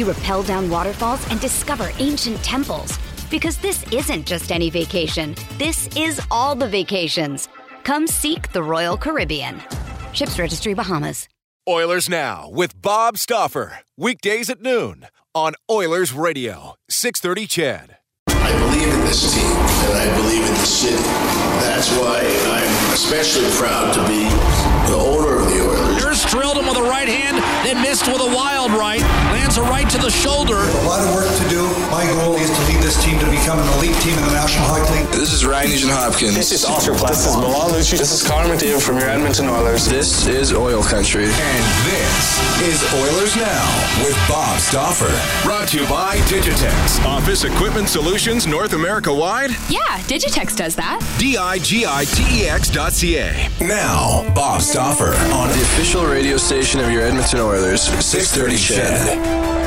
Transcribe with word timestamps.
You 0.00 0.10
rappel 0.10 0.42
down 0.42 0.70
waterfalls 0.70 1.30
and 1.30 1.38
discover 1.42 1.90
ancient 1.98 2.42
temples. 2.42 2.98
Because 3.30 3.58
this 3.58 3.84
isn't 3.92 4.24
just 4.24 4.50
any 4.50 4.70
vacation. 4.70 5.36
This 5.58 5.94
is 5.94 6.22
all 6.30 6.54
the 6.54 6.66
vacations. 6.66 7.50
Come 7.84 8.06
seek 8.06 8.50
the 8.52 8.62
Royal 8.62 8.96
Caribbean. 8.96 9.60
Ships 10.14 10.38
Registry 10.38 10.72
Bahamas. 10.72 11.28
Oilers 11.68 12.08
Now 12.08 12.48
with 12.48 12.80
Bob 12.80 13.18
Stauffer. 13.18 13.80
Weekdays 13.98 14.48
at 14.48 14.62
noon 14.62 15.06
on 15.34 15.52
Oilers 15.70 16.14
Radio, 16.14 16.76
630 16.88 17.46
CHED. 17.46 17.96
I 18.28 18.52
believe 18.52 18.88
in 18.88 19.00
this 19.00 19.34
team 19.34 19.52
and 19.52 19.98
I 19.98 20.16
believe 20.16 20.46
in 20.46 20.54
this 20.54 20.80
city. 20.80 21.02
That's 21.60 21.90
why 21.98 22.20
I'm 22.22 22.94
especially 22.94 23.50
proud 23.58 23.92
to 23.92 24.00
be 24.08 24.24
the 24.90 24.96
owner 24.96 25.39
of 26.10 26.18
the 26.18 26.26
Oilers. 26.26 26.26
Nurse 26.26 26.30
drilled 26.30 26.56
him 26.56 26.66
with 26.66 26.76
a 26.76 26.82
right 26.82 27.08
hand, 27.08 27.38
then 27.64 27.80
missed 27.82 28.06
with 28.06 28.20
a 28.20 28.34
wild 28.34 28.72
right. 28.72 29.00
Lands 29.30 29.56
a 29.58 29.62
right 29.62 29.88
to 29.90 29.98
the 29.98 30.10
shoulder. 30.10 30.56
A 30.56 30.86
lot 30.86 31.00
of 31.06 31.14
work 31.14 31.30
to 31.30 31.48
do. 31.48 31.62
My 31.90 32.04
goal 32.22 32.34
is 32.34 32.50
to 32.50 32.62
lead 32.66 32.82
this 32.82 33.02
team 33.04 33.18
to 33.20 33.26
become 33.30 33.58
an 33.58 33.68
elite 33.78 33.96
team 34.02 34.16
in 34.18 34.24
the 34.24 34.32
National 34.32 34.66
Hockey 34.66 34.90
League. 35.00 35.10
This 35.12 35.32
is 35.32 35.46
Ryan 35.46 35.70
Nugent 35.70 35.92
Hopkins. 35.92 36.34
This 36.34 36.52
is 36.52 36.64
Oscar 36.64 36.94
This 36.94 37.26
is 37.26 37.36
Milan 37.36 37.70
Lucic. 37.70 37.98
This 37.98 38.12
is 38.12 38.26
Connor 38.26 38.54
McDavid 38.54 38.82
from 38.82 38.98
your 38.98 39.08
Edmonton 39.08 39.48
Oilers. 39.48 39.86
This 39.86 40.26
is 40.26 40.52
Oil 40.52 40.82
Country. 40.82 41.24
And 41.24 41.64
this 41.86 42.40
is 42.62 42.82
Oilers 42.94 43.36
Now 43.36 43.66
with 44.04 44.16
Bob 44.28 44.58
Stauffer. 44.58 45.10
Brought 45.46 45.68
to 45.68 45.80
you 45.80 45.86
by 45.86 46.18
Digitex. 46.26 47.04
Office 47.04 47.44
Equipment 47.44 47.88
Solutions 47.88 48.46
North 48.46 48.72
America 48.72 49.12
wide? 49.14 49.50
Yeah, 49.68 49.78
Digitex 50.10 50.56
does 50.56 50.74
that. 50.76 51.00
D-I-G-I-T-E-X 51.18 52.70
dot 52.70 52.92
C-A. 52.92 53.48
Now, 53.60 54.24
Bob 54.34 54.60
Stauffer 54.62 55.14
on 55.32 55.48
The 55.48 55.62
official 55.62 55.99
radio 56.06 56.36
station 56.36 56.80
of 56.80 56.90
your 56.90 57.02
Edmonton 57.02 57.40
Oilers, 57.40 57.82
630 57.82 58.56
CHED. 58.56 59.59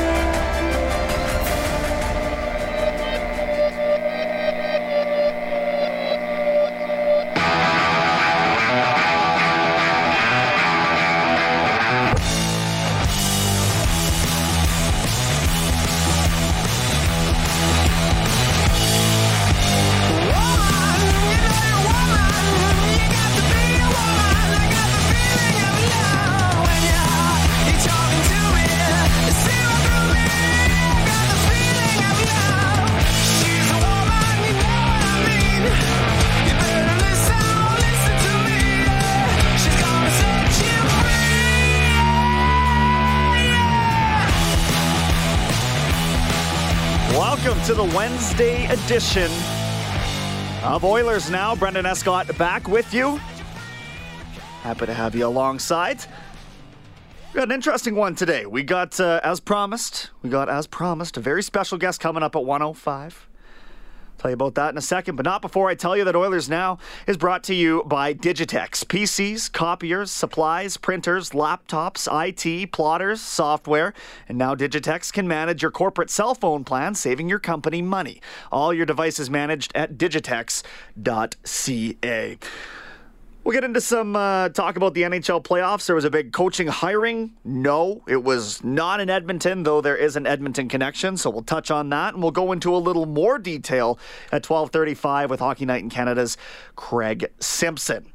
To 47.64 47.72
the 47.72 47.84
Wednesday 47.96 48.66
edition 48.66 49.30
of 50.62 50.84
Oilers 50.84 51.30
Now. 51.30 51.56
Brendan 51.56 51.86
Escott 51.86 52.36
back 52.36 52.68
with 52.68 52.92
you. 52.92 53.16
Happy 54.60 54.84
to 54.84 54.92
have 54.92 55.14
you 55.14 55.26
alongside. 55.26 56.04
We 57.32 57.38
got 57.38 57.48
an 57.48 57.52
interesting 57.52 57.94
one 57.94 58.16
today. 58.16 58.44
We 58.44 58.64
got, 58.64 59.00
uh, 59.00 59.20
as 59.24 59.40
promised, 59.40 60.10
we 60.20 60.28
got, 60.28 60.50
as 60.50 60.66
promised, 60.66 61.16
a 61.16 61.20
very 61.20 61.42
special 61.42 61.78
guest 61.78 62.00
coming 62.00 62.22
up 62.22 62.36
at 62.36 62.44
105. 62.44 63.26
Tell 64.24 64.30
you 64.30 64.36
about 64.36 64.54
that 64.54 64.70
in 64.70 64.78
a 64.78 64.80
second, 64.80 65.16
but 65.16 65.26
not 65.26 65.42
before 65.42 65.68
I 65.68 65.74
tell 65.74 65.98
you 65.98 66.04
that 66.04 66.16
Oilers 66.16 66.48
Now 66.48 66.78
is 67.06 67.18
brought 67.18 67.44
to 67.44 67.54
you 67.54 67.82
by 67.84 68.14
Digitex. 68.14 68.82
PCs, 68.86 69.52
copiers, 69.52 70.10
supplies, 70.10 70.78
printers, 70.78 71.32
laptops, 71.32 72.08
IT, 72.10 72.72
plotters, 72.72 73.20
software, 73.20 73.92
and 74.26 74.38
now 74.38 74.54
Digitex 74.54 75.12
can 75.12 75.28
manage 75.28 75.60
your 75.60 75.70
corporate 75.70 76.08
cell 76.08 76.34
phone 76.34 76.64
plan, 76.64 76.94
saving 76.94 77.28
your 77.28 77.38
company 77.38 77.82
money. 77.82 78.22
All 78.50 78.72
your 78.72 78.86
devices 78.86 79.28
managed 79.28 79.72
at 79.74 79.98
digitex.ca. 79.98 80.62
We'll 83.44 83.52
get 83.52 83.62
into 83.62 83.82
some 83.82 84.16
uh, 84.16 84.48
talk 84.48 84.76
about 84.76 84.94
the 84.94 85.02
NHL 85.02 85.44
playoffs. 85.44 85.84
There 85.84 85.94
was 85.94 86.06
a 86.06 86.10
big 86.10 86.32
coaching 86.32 86.66
hiring. 86.66 87.34
No, 87.44 88.02
it 88.08 88.24
was 88.24 88.64
not 88.64 89.00
in 89.00 89.10
Edmonton, 89.10 89.64
though 89.64 89.82
there 89.82 89.96
is 89.96 90.16
an 90.16 90.26
Edmonton 90.26 90.66
connection. 90.66 91.18
So 91.18 91.28
we'll 91.28 91.42
touch 91.42 91.70
on 91.70 91.90
that, 91.90 92.14
and 92.14 92.22
we'll 92.22 92.32
go 92.32 92.52
into 92.52 92.74
a 92.74 92.78
little 92.78 93.04
more 93.04 93.38
detail 93.38 93.98
at 94.32 94.42
12:35 94.44 95.28
with 95.28 95.40
Hockey 95.40 95.66
Night 95.66 95.82
in 95.82 95.90
Canada's 95.90 96.38
Craig 96.74 97.26
Simpson. 97.38 98.06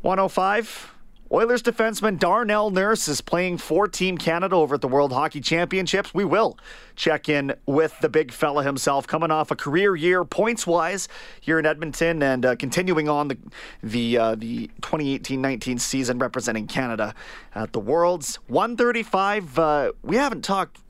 105. 0.00 0.91
Oilers 1.34 1.62
defenseman 1.62 2.18
Darnell 2.18 2.70
Nurse 2.70 3.08
is 3.08 3.22
playing 3.22 3.56
for 3.56 3.88
Team 3.88 4.18
Canada 4.18 4.54
over 4.54 4.74
at 4.74 4.82
the 4.82 4.88
World 4.88 5.14
Hockey 5.14 5.40
Championships. 5.40 6.12
We 6.12 6.26
will 6.26 6.58
check 6.94 7.26
in 7.26 7.54
with 7.64 7.98
the 8.00 8.10
big 8.10 8.32
fella 8.32 8.62
himself, 8.62 9.06
coming 9.06 9.30
off 9.30 9.50
a 9.50 9.56
career 9.56 9.96
year 9.96 10.26
points 10.26 10.66
wise 10.66 11.08
here 11.40 11.58
in 11.58 11.64
Edmonton, 11.64 12.22
and 12.22 12.44
uh, 12.44 12.56
continuing 12.56 13.08
on 13.08 13.28
the 13.28 13.38
the 13.82 14.18
uh, 14.18 14.34
the 14.34 14.68
2018-19 14.82 15.80
season 15.80 16.18
representing 16.18 16.66
Canada 16.66 17.14
at 17.54 17.72
the 17.72 17.80
Worlds. 17.80 18.36
135. 18.48 19.58
Uh, 19.58 19.92
we 20.02 20.16
haven't 20.16 20.42
talked 20.42 20.80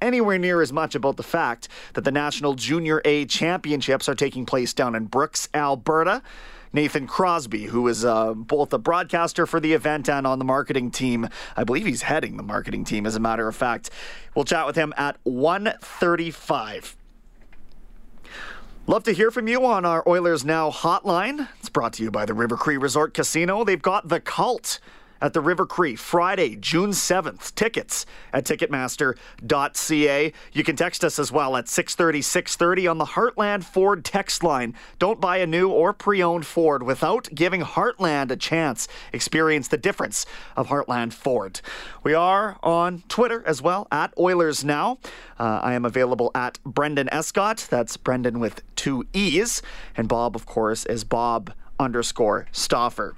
anywhere 0.00 0.36
near 0.36 0.60
as 0.60 0.72
much 0.72 0.96
about 0.96 1.16
the 1.16 1.22
fact 1.22 1.68
that 1.94 2.02
the 2.02 2.10
National 2.10 2.54
Junior 2.54 3.00
A 3.04 3.24
Championships 3.24 4.08
are 4.08 4.16
taking 4.16 4.46
place 4.46 4.74
down 4.74 4.96
in 4.96 5.04
Brooks, 5.04 5.48
Alberta. 5.54 6.22
Nathan 6.72 7.06
Crosby, 7.06 7.64
who 7.64 7.86
is 7.88 8.04
uh, 8.04 8.34
both 8.34 8.72
a 8.72 8.78
broadcaster 8.78 9.46
for 9.46 9.60
the 9.60 9.72
event 9.72 10.08
and 10.08 10.26
on 10.26 10.38
the 10.38 10.44
marketing 10.44 10.90
team. 10.90 11.28
I 11.56 11.64
believe 11.64 11.86
he's 11.86 12.02
heading 12.02 12.36
the 12.36 12.42
marketing 12.42 12.84
team, 12.84 13.06
as 13.06 13.16
a 13.16 13.20
matter 13.20 13.46
of 13.48 13.54
fact. 13.54 13.90
We'll 14.34 14.44
chat 14.44 14.66
with 14.66 14.76
him 14.76 14.94
at 14.96 15.22
1:35. 15.24 16.96
Love 18.86 19.04
to 19.04 19.12
hear 19.12 19.30
from 19.30 19.46
you 19.46 19.64
on 19.64 19.84
our 19.84 20.02
Oilers 20.08 20.44
Now 20.44 20.70
hotline. 20.70 21.48
It's 21.60 21.68
brought 21.68 21.92
to 21.94 22.02
you 22.02 22.10
by 22.10 22.24
the 22.24 22.34
River 22.34 22.56
Cree 22.56 22.76
Resort 22.76 23.14
Casino. 23.14 23.62
They've 23.62 23.80
got 23.80 24.08
the 24.08 24.18
cult 24.18 24.80
at 25.22 25.32
the 25.32 25.40
River 25.40 25.64
Cree 25.64 25.94
Friday, 25.94 26.56
June 26.56 26.90
7th. 26.90 27.54
Tickets 27.54 28.04
at 28.32 28.44
ticketmaster.ca. 28.44 30.32
You 30.52 30.64
can 30.64 30.76
text 30.76 31.04
us 31.04 31.18
as 31.18 31.30
well 31.30 31.56
at 31.56 31.68
630 31.68 32.20
630 32.20 32.86
on 32.88 32.98
the 32.98 33.04
Heartland 33.04 33.62
Ford 33.62 34.04
text 34.04 34.42
line. 34.42 34.74
Don't 34.98 35.20
buy 35.20 35.36
a 35.36 35.46
new 35.46 35.70
or 35.70 35.92
pre 35.92 36.22
owned 36.22 36.44
Ford 36.44 36.82
without 36.82 37.28
giving 37.34 37.62
Heartland 37.62 38.32
a 38.32 38.36
chance. 38.36 38.88
Experience 39.12 39.68
the 39.68 39.78
difference 39.78 40.26
of 40.56 40.66
Heartland 40.66 41.12
Ford. 41.12 41.60
We 42.02 42.14
are 42.14 42.58
on 42.62 43.04
Twitter 43.08 43.44
as 43.46 43.62
well 43.62 43.86
at 43.92 44.12
Oilers 44.18 44.64
Now. 44.64 44.98
Uh, 45.38 45.60
I 45.62 45.74
am 45.74 45.84
available 45.84 46.32
at 46.34 46.58
Brendan 46.64 47.08
Escott. 47.12 47.68
That's 47.70 47.96
Brendan 47.96 48.40
with 48.40 48.62
two 48.74 49.06
E's. 49.12 49.62
And 49.96 50.08
Bob, 50.08 50.34
of 50.34 50.46
course, 50.46 50.84
is 50.86 51.04
Bob 51.04 51.52
underscore 51.78 52.48
Stauffer. 52.50 53.14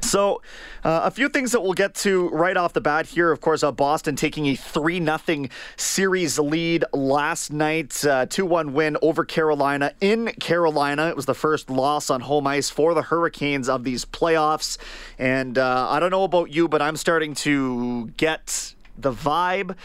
So, 0.00 0.42
uh, 0.84 1.02
a 1.04 1.10
few 1.10 1.28
things 1.28 1.52
that 1.52 1.60
we'll 1.60 1.72
get 1.72 1.94
to 1.96 2.28
right 2.28 2.56
off 2.56 2.72
the 2.72 2.80
bat 2.80 3.06
here. 3.06 3.32
Of 3.32 3.40
course, 3.40 3.62
uh, 3.62 3.72
Boston 3.72 4.16
taking 4.16 4.46
a 4.46 4.54
3 4.54 5.04
0 5.04 5.48
series 5.76 6.38
lead 6.38 6.84
last 6.92 7.52
night, 7.52 7.90
2 7.90 8.08
uh, 8.08 8.26
1 8.44 8.72
win 8.72 8.96
over 9.02 9.24
Carolina 9.24 9.92
in 10.00 10.28
Carolina. 10.40 11.08
It 11.08 11.16
was 11.16 11.26
the 11.26 11.34
first 11.34 11.68
loss 11.68 12.10
on 12.10 12.22
home 12.22 12.46
ice 12.46 12.70
for 12.70 12.94
the 12.94 13.02
Hurricanes 13.02 13.68
of 13.68 13.84
these 13.84 14.04
playoffs. 14.04 14.78
And 15.18 15.58
uh, 15.58 15.88
I 15.90 16.00
don't 16.00 16.10
know 16.10 16.24
about 16.24 16.50
you, 16.50 16.68
but 16.68 16.80
I'm 16.80 16.96
starting 16.96 17.34
to 17.36 18.06
get 18.16 18.74
the 18.96 19.12
vibe 19.12 19.76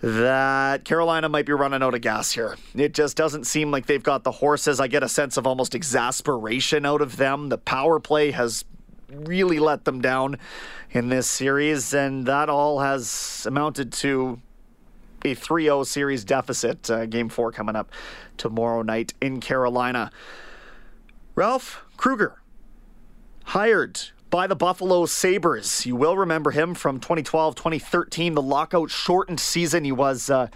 that 0.00 0.84
Carolina 0.84 1.28
might 1.28 1.44
be 1.44 1.52
running 1.52 1.82
out 1.82 1.94
of 1.94 2.00
gas 2.00 2.32
here. 2.32 2.56
It 2.74 2.94
just 2.94 3.16
doesn't 3.16 3.44
seem 3.44 3.70
like 3.70 3.86
they've 3.86 4.02
got 4.02 4.22
the 4.22 4.30
horses. 4.30 4.78
I 4.78 4.86
get 4.86 5.02
a 5.02 5.08
sense 5.08 5.36
of 5.36 5.46
almost 5.46 5.74
exasperation 5.74 6.86
out 6.86 7.02
of 7.02 7.16
them. 7.16 7.48
The 7.48 7.58
power 7.58 7.98
play 7.98 8.30
has 8.30 8.64
really 9.12 9.58
let 9.58 9.84
them 9.84 10.00
down 10.00 10.38
in 10.90 11.08
this 11.08 11.30
series, 11.30 11.94
and 11.94 12.26
that 12.26 12.48
all 12.48 12.80
has 12.80 13.44
amounted 13.46 13.92
to 13.92 14.40
a 15.24 15.34
3 15.34 15.64
0 15.64 15.84
series 15.84 16.24
deficit. 16.24 16.90
Uh, 16.90 17.06
game 17.06 17.28
four 17.28 17.52
coming 17.52 17.76
up 17.76 17.90
tomorrow 18.36 18.82
night 18.82 19.14
in 19.20 19.40
Carolina. 19.40 20.10
Ralph 21.34 21.84
Krueger, 21.96 22.40
hired 23.44 24.00
by 24.30 24.46
the 24.46 24.56
Buffalo 24.56 25.06
Sabres. 25.06 25.86
You 25.86 25.96
will 25.96 26.16
remember 26.16 26.50
him 26.50 26.74
from 26.74 27.00
2012 27.00 27.54
2013, 27.54 28.34
the 28.34 28.42
lockout 28.42 28.90
shortened 28.90 29.40
season. 29.40 29.84
He 29.84 29.92
was. 29.92 30.30
Uh, 30.30 30.48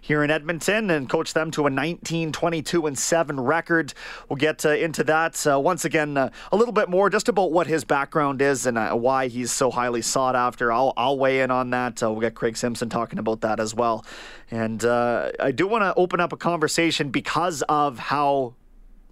here 0.00 0.22
in 0.22 0.30
Edmonton 0.30 0.90
and 0.90 1.08
coached 1.08 1.34
them 1.34 1.50
to 1.52 1.66
a 1.66 1.70
19 1.70 2.32
22 2.32 2.86
and 2.86 2.98
7 2.98 3.40
record. 3.40 3.94
We'll 4.28 4.36
get 4.36 4.64
uh, 4.64 4.70
into 4.70 5.04
that 5.04 5.46
uh, 5.46 5.58
once 5.58 5.84
again 5.84 6.16
uh, 6.16 6.30
a 6.52 6.56
little 6.56 6.72
bit 6.72 6.88
more 6.88 7.10
just 7.10 7.28
about 7.28 7.52
what 7.52 7.66
his 7.66 7.84
background 7.84 8.42
is 8.42 8.66
and 8.66 8.78
uh, 8.78 8.94
why 8.94 9.28
he's 9.28 9.52
so 9.52 9.70
highly 9.70 10.02
sought 10.02 10.36
after. 10.36 10.72
I'll, 10.72 10.92
I'll 10.96 11.18
weigh 11.18 11.40
in 11.40 11.50
on 11.50 11.70
that. 11.70 12.02
Uh, 12.02 12.10
we'll 12.10 12.20
get 12.20 12.34
Craig 12.34 12.56
Simpson 12.56 12.88
talking 12.88 13.18
about 13.18 13.40
that 13.42 13.60
as 13.60 13.74
well. 13.74 14.04
And 14.50 14.82
I 14.84 15.52
do 15.54 15.66
want 15.66 15.82
to 15.82 15.94
open 15.94 16.20
up 16.20 16.32
a 16.32 16.36
conversation 16.36 17.10
because 17.10 17.62
of 17.68 17.98
how 17.98 18.54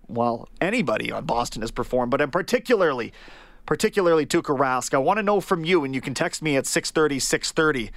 well 0.09 0.49
anybody 0.61 1.13
on 1.13 1.25
Boston 1.25 1.63
has 1.63 1.71
performed, 1.71 2.11
but 2.11 2.21
in 2.21 2.31
particularly 2.31 3.13
particularly 3.67 4.25
Tuukka 4.25 4.57
Rask. 4.57 4.95
I 4.95 4.99
want 4.99 5.19
to 5.19 5.23
know 5.23 5.41
from 5.41 5.65
you, 5.65 5.85
and 5.85 5.95
you 5.95 6.01
can 6.01 6.15
text 6.15 6.41
me 6.41 6.57
at 6.57 6.67
630 6.67 7.19
630. 7.19 7.91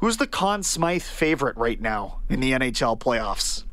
Who's 0.00 0.16
the 0.16 0.26
Conn 0.26 0.62
Smythe 0.62 1.02
favorite 1.02 1.58
right 1.58 1.78
now 1.78 2.20
in 2.30 2.40
the 2.40 2.52
NHL 2.52 2.98
playoffs? 2.98 3.64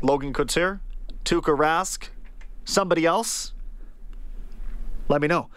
Logan 0.00 0.32
Couture? 0.32 0.80
Tuukka 1.24 1.58
Rask? 1.58 2.06
Somebody 2.64 3.04
else? 3.04 3.52
Let 5.08 5.20
me 5.20 5.26
know. 5.26 5.48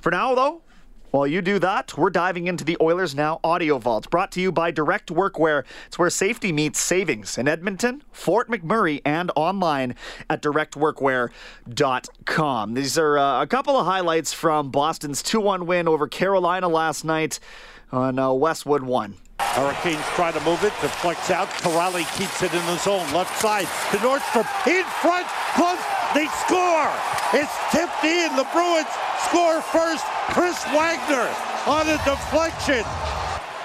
For 0.00 0.10
now, 0.10 0.34
though, 0.34 0.62
while 1.10 1.26
you 1.26 1.42
do 1.42 1.58
that, 1.58 1.98
we're 1.98 2.08
diving 2.08 2.46
into 2.46 2.64
the 2.64 2.78
Oilers 2.80 3.14
Now 3.14 3.38
Audio 3.44 3.76
Vault, 3.76 4.08
brought 4.08 4.32
to 4.32 4.40
you 4.40 4.50
by 4.50 4.70
Direct 4.70 5.10
Workwear. 5.10 5.64
It's 5.88 5.98
where 5.98 6.08
safety 6.08 6.50
meets 6.50 6.80
savings 6.80 7.36
in 7.36 7.48
Edmonton, 7.48 8.02
Fort 8.10 8.48
McMurray, 8.48 9.02
and 9.04 9.30
online 9.36 9.94
at 10.30 10.40
directworkwear.com. 10.40 12.74
These 12.74 12.96
are 12.96 13.18
uh, 13.18 13.42
a 13.42 13.46
couple 13.46 13.76
of 13.76 13.84
highlights 13.84 14.32
from 14.32 14.70
Boston's 14.70 15.22
2 15.22 15.38
1 15.38 15.66
win 15.66 15.86
over 15.86 16.08
Carolina 16.08 16.68
last 16.68 17.04
night 17.04 17.38
on 17.92 18.18
uh, 18.18 18.32
Westwood 18.32 18.82
1. 18.82 19.14
Hurricanes 19.38 20.04
try 20.14 20.30
to 20.30 20.40
move 20.40 20.62
it, 20.62 20.72
deflects 20.80 21.30
out. 21.30 21.48
Kuraly 21.62 22.06
keeps 22.16 22.42
it 22.42 22.52
in 22.52 22.64
the 22.66 22.76
zone, 22.78 23.06
left 23.12 23.40
side 23.40 23.66
to 23.90 23.96
Nordstrom, 23.98 24.46
in 24.66 24.84
front, 25.02 25.26
close, 25.54 25.80
they 26.14 26.26
score! 26.46 26.90
It's 27.34 27.52
tipped 27.72 28.04
in, 28.04 28.34
the 28.36 28.46
Bruins 28.52 28.88
score 29.26 29.60
first, 29.60 30.04
Chris 30.30 30.62
Wagner 30.70 31.28
on 31.66 31.88
a 31.88 31.98
deflection. 32.04 32.84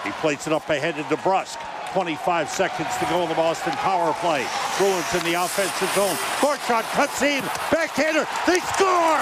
He 0.04 0.12
plays 0.20 0.48
it 0.48 0.54
up 0.54 0.70
ahead 0.70 0.96
to 0.96 1.04
DeBrusk. 1.04 1.58
25 1.94 2.50
seconds 2.50 2.90
to 2.98 3.06
go 3.06 3.22
in 3.22 3.30
the 3.30 3.36
Boston 3.36 3.72
power 3.74 4.14
play. 4.14 4.48
Bruins 4.80 5.14
in 5.14 5.24
the 5.32 5.38
offensive 5.38 5.90
zone. 5.94 6.18
Marchand 6.42 6.86
cuts 6.98 7.22
in, 7.22 7.44
backhander, 7.70 8.26
they 8.48 8.60
score! 8.74 9.22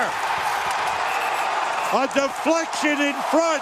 A 1.94 2.08
deflection 2.16 3.02
in 3.02 3.14
front 3.28 3.62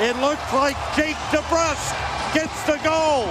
it 0.00 0.16
looks 0.16 0.44
like 0.52 0.76
Jake 0.96 1.20
DeBrusk 1.28 1.92
gets 2.32 2.56
the 2.64 2.80
goal. 2.80 3.28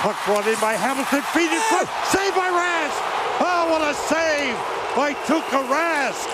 Puck 0.00 0.16
brought 0.24 0.46
in 0.46 0.58
by 0.62 0.78
Hamilton, 0.78 1.20
feet 1.34 1.50
in 1.50 1.64
front, 1.68 1.90
save 2.06 2.32
by 2.38 2.48
Rask. 2.48 2.98
Oh, 3.42 3.66
what 3.68 3.82
a 3.82 3.92
save 4.06 4.54
by 4.94 5.12
Tuukka 5.26 5.66
Rask. 5.66 6.24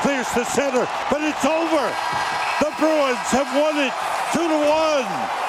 Clears 0.00 0.30
the 0.38 0.44
center, 0.44 0.86
but 1.10 1.20
it's 1.20 1.44
over. 1.44 1.84
The 2.62 2.70
Bruins 2.78 3.28
have 3.34 3.50
won 3.58 3.76
it 3.82 3.92
two 4.32 4.46
to 4.46 4.58
one. 4.70 5.47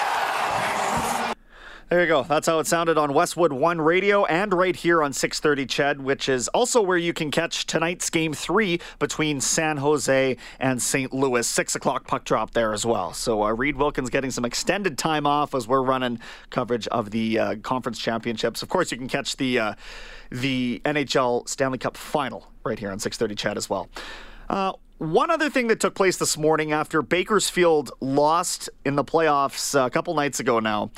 There 1.90 2.02
you 2.02 2.06
go. 2.06 2.22
That's 2.22 2.46
how 2.46 2.60
it 2.60 2.68
sounded 2.68 3.00
on 3.00 3.16
Westwood 3.16 3.52
One 3.52 3.82
Radio 3.82 4.24
and 4.26 4.54
right 4.54 4.76
here 4.76 5.02
on 5.02 5.12
6:30 5.12 5.66
Ched, 5.66 5.98
which 5.98 6.30
is 6.30 6.48
also 6.50 6.84
where 6.84 7.00
you 7.00 7.14
can 7.14 7.32
catch 7.32 7.66
tonight's 7.66 8.12
game 8.12 8.32
three 8.32 8.80
between 9.00 9.42
San 9.42 9.78
Jose 9.78 10.38
and 10.60 10.80
St. 10.84 11.12
Louis. 11.12 11.48
Six 11.48 11.74
o'clock 11.74 12.06
puck 12.06 12.26
drop 12.26 12.52
there 12.52 12.74
as 12.74 12.86
well. 12.86 13.12
So 13.14 13.42
uh, 13.42 13.54
Reed 13.54 13.76
Wilkins 13.76 14.12
getting 14.12 14.30
some 14.30 14.46
extended 14.46 15.00
time 15.00 15.26
off 15.26 15.56
as 15.56 15.68
we're 15.68 15.82
running 15.82 16.20
coverage 16.52 16.88
of 16.90 17.10
the 17.10 17.40
uh, 17.40 17.56
conference 17.64 17.98
championships. 17.98 18.62
Of 18.62 18.70
course, 18.70 18.92
you 18.92 18.98
can 19.00 19.08
catch 19.08 19.38
the 19.38 19.58
uh, 19.58 19.74
the 20.30 20.84
NHL 20.86 21.50
Stanley 21.50 21.80
Cup 21.80 21.98
final 21.98 22.52
right 22.64 22.78
here 22.78 22.92
on 22.92 23.00
6:30 23.00 23.36
Ched 23.36 23.58
as 23.58 23.68
well. 23.68 23.90
Uh, 24.48 24.74
one 25.00 25.32
other 25.32 25.50
thing 25.50 25.66
that 25.70 25.80
took 25.80 25.96
place 25.96 26.18
this 26.18 26.38
morning 26.38 26.72
after 26.72 27.02
Bakersfield 27.02 27.90
lost 28.00 28.70
in 28.86 28.96
the 28.96 29.04
playoffs 29.04 29.74
uh, 29.74 29.88
a 29.88 29.90
couple 29.90 30.14
nights 30.14 30.40
ago 30.40 30.60
now 30.60 30.92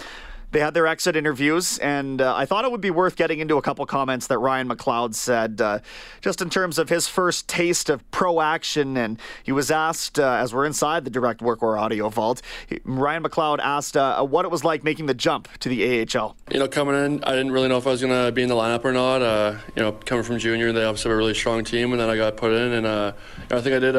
they 0.52 0.60
had 0.60 0.74
their 0.74 0.88
exit 0.88 1.16
interviews, 1.16 1.78
and 1.80 2.22
uh, 2.22 2.36
I 2.36 2.46
thought 2.46 2.66
it 2.66 2.72
would 2.72 2.82
be 2.82 2.92
worth 2.92 3.16
getting 3.16 3.40
into 3.40 3.58
a 3.58 3.62
couple 3.62 3.86
comments 3.86 4.28
that 4.28 4.38
Ryan 4.38 4.70
McLeod 4.70 5.16
said, 5.16 5.62
uh, 5.62 5.80
just 6.22 6.42
in 6.42 6.50
terms 6.50 6.78
of 6.78 6.90
his 6.90 7.08
first 7.08 7.48
taste 7.48 7.90
of 7.90 8.10
pro 8.12 8.42
action. 8.42 8.98
And 8.98 9.20
he 9.44 9.52
was 9.52 9.72
asked, 9.72 10.20
uh, 10.20 10.34
as 10.34 10.54
we're 10.54 10.66
inside 10.66 11.06
the 11.06 11.10
direct 11.10 11.42
workwear 11.42 11.80
audio 11.80 12.10
vault, 12.10 12.42
he, 12.68 12.80
Ryan 12.84 13.24
McLeod 13.24 13.60
asked 13.62 13.96
uh, 13.96 14.24
what 14.24 14.46
it 14.46 14.52
was 14.52 14.64
like 14.64 14.84
making 14.84 15.06
the 15.06 15.14
jump 15.14 15.48
to 15.60 15.70
the 15.70 16.02
AHL. 16.02 16.36
You 16.52 16.60
know, 16.60 16.68
coming 16.68 16.96
in, 16.96 17.24
I 17.24 17.32
didn't 17.32 17.52
really 17.52 17.70
know 17.70 17.78
if 17.78 17.88
I 17.88 17.92
was 17.92 18.02
going 18.02 18.26
to 18.26 18.32
be 18.32 18.44
in 18.44 18.50
the 18.50 18.56
lineup 18.56 18.84
or 18.84 18.92
not. 18.92 19.22
Uh, 19.22 19.58
you 19.76 19.82
know, 19.82 19.94
coming 19.94 20.24
from 20.24 20.38
junior, 20.38 20.72
they 20.72 20.84
obviously 20.84 21.10
have 21.10 21.16
a 21.16 21.18
really 21.18 21.34
strong 21.34 21.64
team, 21.64 21.92
and 21.92 22.02
then 22.02 22.10
I 22.10 22.18
got 22.18 22.38
put 22.38 22.52
in, 22.52 22.74
and 22.74 22.86
uh, 22.86 23.14
I 23.50 23.62
think 23.62 23.76
I 23.76 23.80
did 23.80 23.96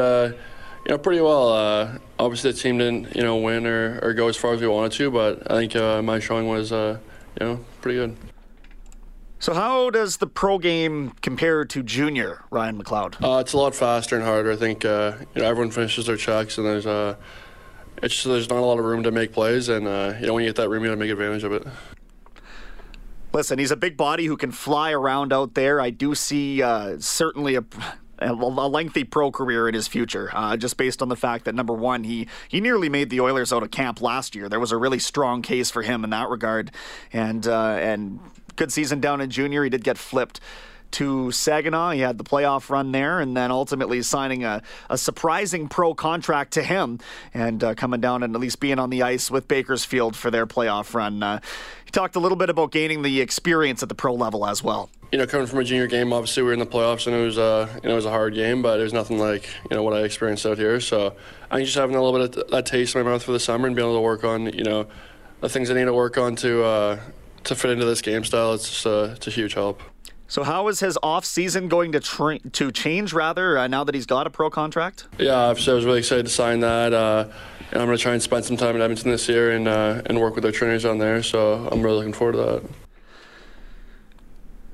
you 0.85 0.91
know, 0.91 0.97
pretty 0.97 1.21
well. 1.21 1.49
Uh, 1.49 1.97
obviously, 2.19 2.51
the 2.51 2.57
team 2.57 2.77
didn't, 2.77 3.15
you 3.15 3.23
know, 3.23 3.37
win 3.37 3.65
or, 3.65 3.99
or 4.01 4.13
go 4.13 4.27
as 4.27 4.35
far 4.35 4.53
as 4.53 4.61
we 4.61 4.67
wanted 4.67 4.91
to, 4.93 5.11
but 5.11 5.49
I 5.51 5.55
think 5.55 5.75
uh, 5.75 6.01
my 6.01 6.19
showing 6.19 6.47
was, 6.47 6.71
uh, 6.71 6.99
you 7.39 7.45
know, 7.45 7.65
pretty 7.81 7.97
good. 7.97 8.17
So, 9.39 9.53
how 9.53 9.89
does 9.89 10.17
the 10.17 10.27
pro 10.27 10.57
game 10.57 11.11
compare 11.21 11.65
to 11.65 11.83
junior, 11.83 12.45
Ryan 12.49 12.81
McLeod? 12.81 13.21
Uh, 13.21 13.39
it's 13.39 13.51
a 13.51 13.57
lot 13.57 13.75
faster 13.75 14.15
and 14.15 14.23
harder. 14.23 14.53
I 14.53 14.55
think 14.55 14.85
uh, 14.85 15.15
you 15.35 15.41
know 15.41 15.47
everyone 15.49 15.69
finishes 15.69 16.05
their 16.05 16.15
checks, 16.15 16.57
and 16.57 16.65
there's 16.65 16.85
uh, 16.85 17.15
it's 18.01 18.13
just, 18.13 18.25
there's 18.25 18.49
not 18.49 18.59
a 18.59 18.65
lot 18.65 18.79
of 18.79 18.85
room 18.85 19.03
to 19.03 19.11
make 19.11 19.33
plays, 19.33 19.67
and 19.67 19.85
uh, 19.85 20.13
you 20.17 20.27
know 20.27 20.33
when 20.33 20.45
you 20.45 20.49
get 20.49 20.55
that 20.55 20.69
room, 20.69 20.83
you 20.83 20.89
got 20.89 20.95
to 20.95 20.99
make 20.99 21.11
advantage 21.11 21.43
of 21.43 21.51
it. 21.51 21.67
Listen, 23.33 23.59
he's 23.59 23.71
a 23.71 23.75
big 23.75 23.97
body 23.97 24.27
who 24.27 24.37
can 24.37 24.51
fly 24.51 24.93
around 24.93 25.33
out 25.33 25.55
there. 25.55 25.81
I 25.81 25.89
do 25.89 26.15
see 26.15 26.61
uh, 26.61 26.97
certainly 26.99 27.55
a 27.55 27.65
a 28.19 28.33
lengthy 28.33 29.03
pro 29.03 29.31
career 29.31 29.67
in 29.67 29.73
his 29.73 29.87
future, 29.87 30.29
uh, 30.33 30.55
just 30.55 30.77
based 30.77 31.01
on 31.01 31.09
the 31.09 31.15
fact 31.15 31.45
that 31.45 31.55
number 31.55 31.73
one, 31.73 32.03
he 32.03 32.27
he 32.47 32.61
nearly 32.61 32.89
made 32.89 33.09
the 33.09 33.19
Oilers 33.19 33.51
out 33.51 33.63
of 33.63 33.71
camp 33.71 34.01
last 34.01 34.35
year. 34.35 34.49
There 34.49 34.59
was 34.59 34.71
a 34.71 34.77
really 34.77 34.99
strong 34.99 35.41
case 35.41 35.69
for 35.69 35.81
him 35.81 36.03
in 36.03 36.09
that 36.11 36.29
regard, 36.29 36.71
and 37.11 37.45
uh, 37.47 37.77
and 37.79 38.19
good 38.55 38.71
season 38.71 38.99
down 38.99 39.21
in 39.21 39.29
junior. 39.29 39.63
He 39.63 39.69
did 39.69 39.83
get 39.83 39.97
flipped 39.97 40.39
to 40.93 41.31
Saginaw. 41.31 41.91
He 41.91 42.01
had 42.01 42.17
the 42.17 42.23
playoff 42.23 42.69
run 42.69 42.91
there, 42.91 43.19
and 43.19 43.35
then 43.35 43.51
ultimately 43.51 44.01
signing 44.01 44.43
a, 44.43 44.61
a 44.89 44.97
surprising 44.97 45.67
pro 45.67 45.93
contract 45.93 46.53
to 46.53 46.63
him 46.63 46.99
and 47.33 47.63
uh, 47.63 47.75
coming 47.75 48.01
down 48.01 48.23
and 48.23 48.35
at 48.35 48.41
least 48.41 48.59
being 48.59 48.79
on 48.79 48.89
the 48.89 49.03
ice 49.03 49.29
with 49.29 49.47
Bakersfield 49.47 50.15
for 50.15 50.31
their 50.31 50.45
playoff 50.45 50.93
run. 50.93 51.21
Uh, 51.21 51.39
he 51.85 51.91
talked 51.91 52.15
a 52.15 52.19
little 52.19 52.37
bit 52.37 52.49
about 52.49 52.71
gaining 52.71 53.01
the 53.01 53.21
experience 53.21 53.83
at 53.83 53.89
the 53.89 53.95
pro 53.95 54.13
level 54.13 54.45
as 54.45 54.63
well 54.63 54.89
you 55.13 55.19
know, 55.19 55.27
coming 55.27 55.45
from 55.45 55.59
a 55.59 55.63
junior 55.63 55.85
game, 55.85 56.11
obviously 56.11 56.41
we 56.41 56.47
were 56.47 56.53
in 56.53 56.59
the 56.59 56.65
playoffs 56.65 57.05
and 57.05 57.15
it 57.15 57.23
was, 57.23 57.37
uh, 57.37 57.69
you 57.75 57.87
know, 57.87 57.91
it 57.91 57.95
was 57.95 58.05
a 58.05 58.09
hard 58.09 58.33
game, 58.33 58.63
but 58.63 58.79
it 58.79 58.83
was 58.83 58.93
nothing 58.93 59.19
like, 59.19 59.47
you 59.69 59.77
know, 59.77 59.83
what 59.83 59.93
I 59.93 59.99
experienced 59.99 60.43
out 60.43 60.57
here. 60.57 60.79
So 60.79 61.15
I 61.51 61.57
think 61.57 61.67
just 61.67 61.77
having 61.77 61.95
a 61.95 62.01
little 62.01 62.19
bit 62.19 62.35
of 62.35 62.49
that 62.49 62.65
taste 62.65 62.95
in 62.95 63.03
my 63.03 63.11
mouth 63.11 63.21
for 63.21 63.31
the 63.31 63.39
summer 63.39 63.67
and 63.67 63.75
being 63.75 63.87
able 63.87 63.95
to 63.95 64.01
work 64.01 64.23
on, 64.23 64.47
you 64.47 64.63
know, 64.63 64.87
the 65.41 65.49
things 65.49 65.69
I 65.69 65.75
need 65.75 65.85
to 65.85 65.93
work 65.93 66.17
on 66.17 66.35
to 66.37 66.63
uh, 66.63 66.99
to 67.43 67.55
fit 67.55 67.69
into 67.69 67.85
this 67.85 68.01
game 68.01 68.23
style, 68.23 68.55
it's 68.55 68.67
just 68.67 68.87
uh, 68.87 69.09
it's 69.15 69.27
a 69.27 69.29
huge 69.29 69.53
help. 69.53 69.83
So 70.33 70.41
how 70.41 70.67
is 70.67 70.79
his 70.79 70.97
off 71.03 71.25
season 71.25 71.67
going 71.67 71.91
to 71.91 71.99
tra- 71.99 72.39
to 72.39 72.71
change 72.71 73.13
rather 73.13 73.55
uh, 73.55 73.67
now 73.67 73.83
that 73.83 73.93
he's 73.93 74.07
got 74.07 74.25
a 74.25 74.31
pro 74.31 74.49
contract? 74.49 75.05
Yeah, 75.19 75.39
I 75.39 75.49
was 75.51 75.67
really 75.67 75.99
excited 75.99 76.25
to 76.25 76.31
sign 76.31 76.61
that. 76.61 76.91
Uh, 76.91 77.27
and 77.69 77.79
I'm 77.79 77.85
going 77.85 77.95
to 77.95 78.01
try 78.01 78.13
and 78.13 78.21
spend 78.21 78.43
some 78.43 78.57
time 78.57 78.75
in 78.75 78.81
Edmonton 78.81 79.11
this 79.11 79.29
year 79.29 79.51
and 79.51 79.67
uh, 79.67 80.01
and 80.07 80.19
work 80.19 80.33
with 80.33 80.41
their 80.41 80.51
trainers 80.51 80.85
on 80.85 80.97
there. 80.97 81.21
So 81.21 81.69
I'm 81.71 81.83
really 81.83 81.97
looking 81.97 82.13
forward 82.13 82.31
to 82.31 82.37
that. 82.39 82.63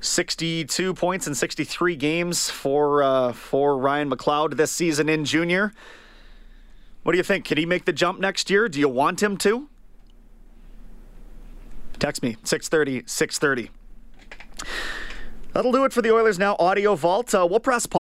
62 0.00 0.94
points 0.94 1.26
in 1.26 1.34
63 1.34 1.94
games 1.94 2.48
for 2.48 3.02
uh, 3.02 3.34
for 3.34 3.76
Ryan 3.76 4.10
McLeod 4.10 4.56
this 4.56 4.72
season 4.72 5.10
in 5.10 5.26
junior. 5.26 5.74
What 7.02 7.12
do 7.12 7.18
you 7.18 7.24
think? 7.24 7.44
Can 7.44 7.58
he 7.58 7.66
make 7.66 7.84
the 7.84 7.92
jump 7.92 8.18
next 8.18 8.48
year? 8.48 8.66
Do 8.66 8.80
you 8.80 8.88
want 8.88 9.22
him 9.22 9.36
to? 9.36 9.68
Text 11.98 12.22
me 12.22 12.38
630 12.44 13.02
630. 13.04 13.70
That'll 15.52 15.72
do 15.72 15.84
it 15.84 15.92
for 15.92 16.02
the 16.02 16.12
Oilers 16.12 16.38
Now 16.38 16.56
Audio 16.58 16.94
Vault. 16.94 17.34
Uh, 17.34 17.46
we'll 17.48 17.60
press 17.60 17.86
pause. 17.86 18.00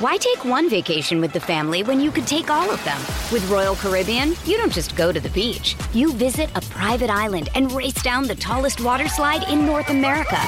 Why 0.00 0.16
take 0.16 0.44
one 0.44 0.70
vacation 0.70 1.20
with 1.20 1.32
the 1.32 1.40
family 1.40 1.82
when 1.82 1.98
you 1.98 2.12
could 2.12 2.26
take 2.26 2.50
all 2.50 2.70
of 2.70 2.82
them? 2.84 2.98
With 3.32 3.48
Royal 3.50 3.74
Caribbean, 3.74 4.34
you 4.44 4.56
don't 4.56 4.72
just 4.72 4.94
go 4.94 5.10
to 5.10 5.18
the 5.18 5.28
beach. 5.30 5.74
You 5.92 6.12
visit 6.12 6.48
a 6.54 6.60
private 6.60 7.10
island 7.10 7.48
and 7.56 7.72
race 7.72 8.00
down 8.00 8.28
the 8.28 8.36
tallest 8.36 8.80
water 8.80 9.08
slide 9.08 9.48
in 9.48 9.66
North 9.66 9.90
America. 9.90 10.38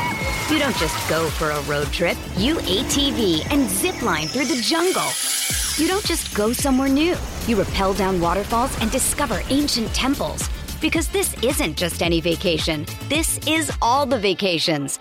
You 0.50 0.60
don't 0.60 0.76
just 0.76 1.10
go 1.10 1.28
for 1.30 1.50
a 1.50 1.60
road 1.62 1.88
trip. 1.88 2.16
You 2.36 2.56
ATV 2.56 3.44
and 3.50 3.68
zip 3.68 4.00
line 4.02 4.28
through 4.28 4.44
the 4.44 4.60
jungle. 4.60 5.10
You 5.78 5.88
don't 5.88 6.06
just 6.06 6.32
go 6.36 6.52
somewhere 6.52 6.88
new. 6.88 7.16
You 7.48 7.60
rappel 7.60 7.94
down 7.94 8.20
waterfalls 8.20 8.80
and 8.80 8.90
discover 8.92 9.40
ancient 9.50 9.92
temples. 9.94 10.48
Because 10.80 11.08
this 11.08 11.34
isn't 11.42 11.76
just 11.76 12.02
any 12.02 12.20
vacation, 12.20 12.86
this 13.08 13.38
is 13.48 13.72
all 13.82 14.06
the 14.06 14.18
vacations. 14.18 15.00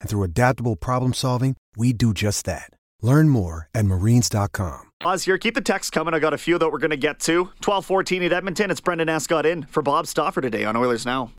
And 0.00 0.08
through 0.08 0.22
adaptable 0.22 0.76
problem 0.76 1.14
solving, 1.14 1.56
we 1.76 1.92
do 1.92 2.12
just 2.14 2.46
that. 2.46 2.70
Learn 3.02 3.28
more 3.28 3.68
at 3.74 3.86
marines.com. 3.86 4.90
Oz 5.04 5.24
here. 5.24 5.38
Keep 5.38 5.54
the 5.54 5.60
text 5.62 5.92
coming. 5.92 6.12
I 6.12 6.18
got 6.18 6.34
a 6.34 6.38
few 6.38 6.58
that 6.58 6.70
we're 6.70 6.78
going 6.78 6.90
to 6.90 6.96
get 6.96 7.20
to. 7.20 7.44
1214 7.64 8.22
at 8.24 8.32
Edmonton. 8.32 8.70
It's 8.70 8.80
Brendan 8.80 9.08
Escott 9.08 9.46
in 9.46 9.62
for 9.64 9.82
Bob 9.82 10.06
Stauffer 10.06 10.40
today 10.40 10.64
on 10.64 10.76
Oilers 10.76 11.06
Now. 11.06 11.32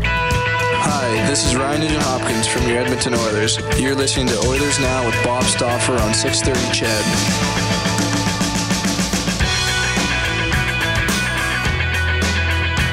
Hi, 0.00 1.26
this 1.28 1.44
is 1.44 1.56
Ryan 1.56 1.80
Nugent 1.80 2.02
Hopkins 2.02 2.46
from 2.46 2.68
your 2.68 2.78
Edmonton 2.78 3.14
Oilers. 3.14 3.58
You're 3.80 3.96
listening 3.96 4.28
to 4.28 4.38
Oilers 4.46 4.78
Now 4.78 5.04
with 5.04 5.16
Bob 5.24 5.42
Stauffer 5.44 5.94
on 5.94 6.14
630 6.14 6.72
CHED. 6.72 7.04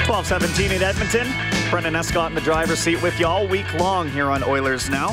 1217 0.08 0.72
at 0.72 0.82
Edmonton. 0.82 1.55
Brendan 1.76 1.98
Escott 1.98 2.32
in 2.32 2.36
the 2.36 2.40
driver's 2.40 2.80
seat 2.80 3.04
with 3.04 3.20
you 3.20 3.28
all 3.28 3.46
week 3.46 3.74
long 3.74 4.10
here 4.10 4.32
on 4.32 4.42
Oilers 4.46 4.90
Now. 4.90 5.10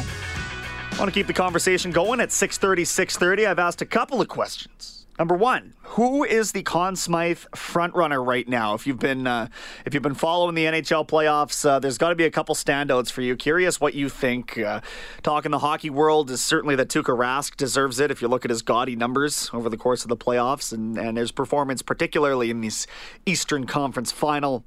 I 0.93 0.97
want 0.97 1.09
to 1.09 1.11
keep 1.13 1.27
the 1.27 1.33
conversation 1.33 1.91
going 1.91 2.21
at 2.21 2.31
630, 2.31 2.85
630. 2.85 3.47
I've 3.49 3.59
asked 3.59 3.83
a 3.83 3.85
couple 3.85 4.21
of 4.21 4.29
questions. 4.29 5.05
Number 5.19 5.35
one, 5.35 5.75
who 5.83 6.23
is 6.23 6.53
the 6.53 6.63
Conn 6.63 6.95
Smythe 6.95 7.41
frontrunner 7.57 8.25
right 8.25 8.49
now? 8.49 8.75
If 8.75 8.87
you've 8.87 9.01
been 9.01 9.27
uh, 9.27 9.49
if 9.85 9.93
you've 9.93 10.05
been 10.05 10.15
following 10.15 10.55
the 10.55 10.67
NHL 10.67 11.09
playoffs, 11.09 11.69
uh, 11.69 11.81
there's 11.81 11.99
got 11.99 12.11
to 12.11 12.15
be 12.15 12.27
a 12.27 12.31
couple 12.31 12.55
standouts 12.55 13.11
for 13.11 13.23
you. 13.23 13.35
Curious 13.35 13.81
what 13.81 13.95
you 13.95 14.09
think. 14.09 14.57
Uh, 14.57 14.83
talking 15.25 15.51
the 15.51 15.59
hockey 15.59 15.91
world 15.91 16.31
is 16.31 16.45
certainly 16.45 16.77
that 16.77 16.89
Tuukka 16.89 17.19
Rask 17.19 17.57
deserves 17.57 17.99
it. 17.99 18.13
If 18.13 18.23
you 18.23 18.29
look 18.29 18.45
at 18.45 18.51
his 18.51 18.63
gaudy 18.63 18.95
numbers 18.95 19.51
over 19.53 19.69
the 19.69 19.77
course 19.77 20.05
of 20.05 20.11
the 20.11 20.17
playoffs 20.17 20.73
and 20.73 20.97
and 20.97 21.19
his 21.19 21.33
performance, 21.33 21.83
particularly 21.83 22.51
in 22.51 22.61
this 22.61 22.87
Eastern 23.27 23.67
Conference 23.67 24.13
Final, 24.13 24.63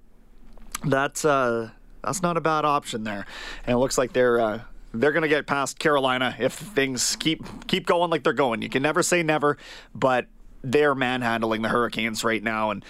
that's 0.83 1.23
uh, 1.23 1.69
that's 2.05 2.21
not 2.21 2.37
a 2.37 2.41
bad 2.41 2.65
option 2.65 3.03
there. 3.03 3.25
And 3.65 3.75
it 3.75 3.77
looks 3.77 3.97
like 3.97 4.13
they're 4.13 4.39
uh, 4.39 4.61
they're 4.93 5.11
going 5.11 5.23
to 5.23 5.27
get 5.27 5.45
past 5.45 5.79
Carolina 5.79 6.35
if 6.39 6.53
things 6.53 7.15
keep 7.17 7.43
keep 7.67 7.85
going 7.85 8.09
like 8.09 8.23
they're 8.23 8.33
going. 8.33 8.61
You 8.61 8.69
can 8.69 8.83
never 8.83 9.03
say 9.03 9.23
never, 9.23 9.57
but 9.93 10.27
they're 10.63 10.95
manhandling 10.95 11.61
the 11.61 11.69
Hurricanes 11.69 12.23
right 12.23 12.41
now. 12.41 12.71
And 12.71 12.83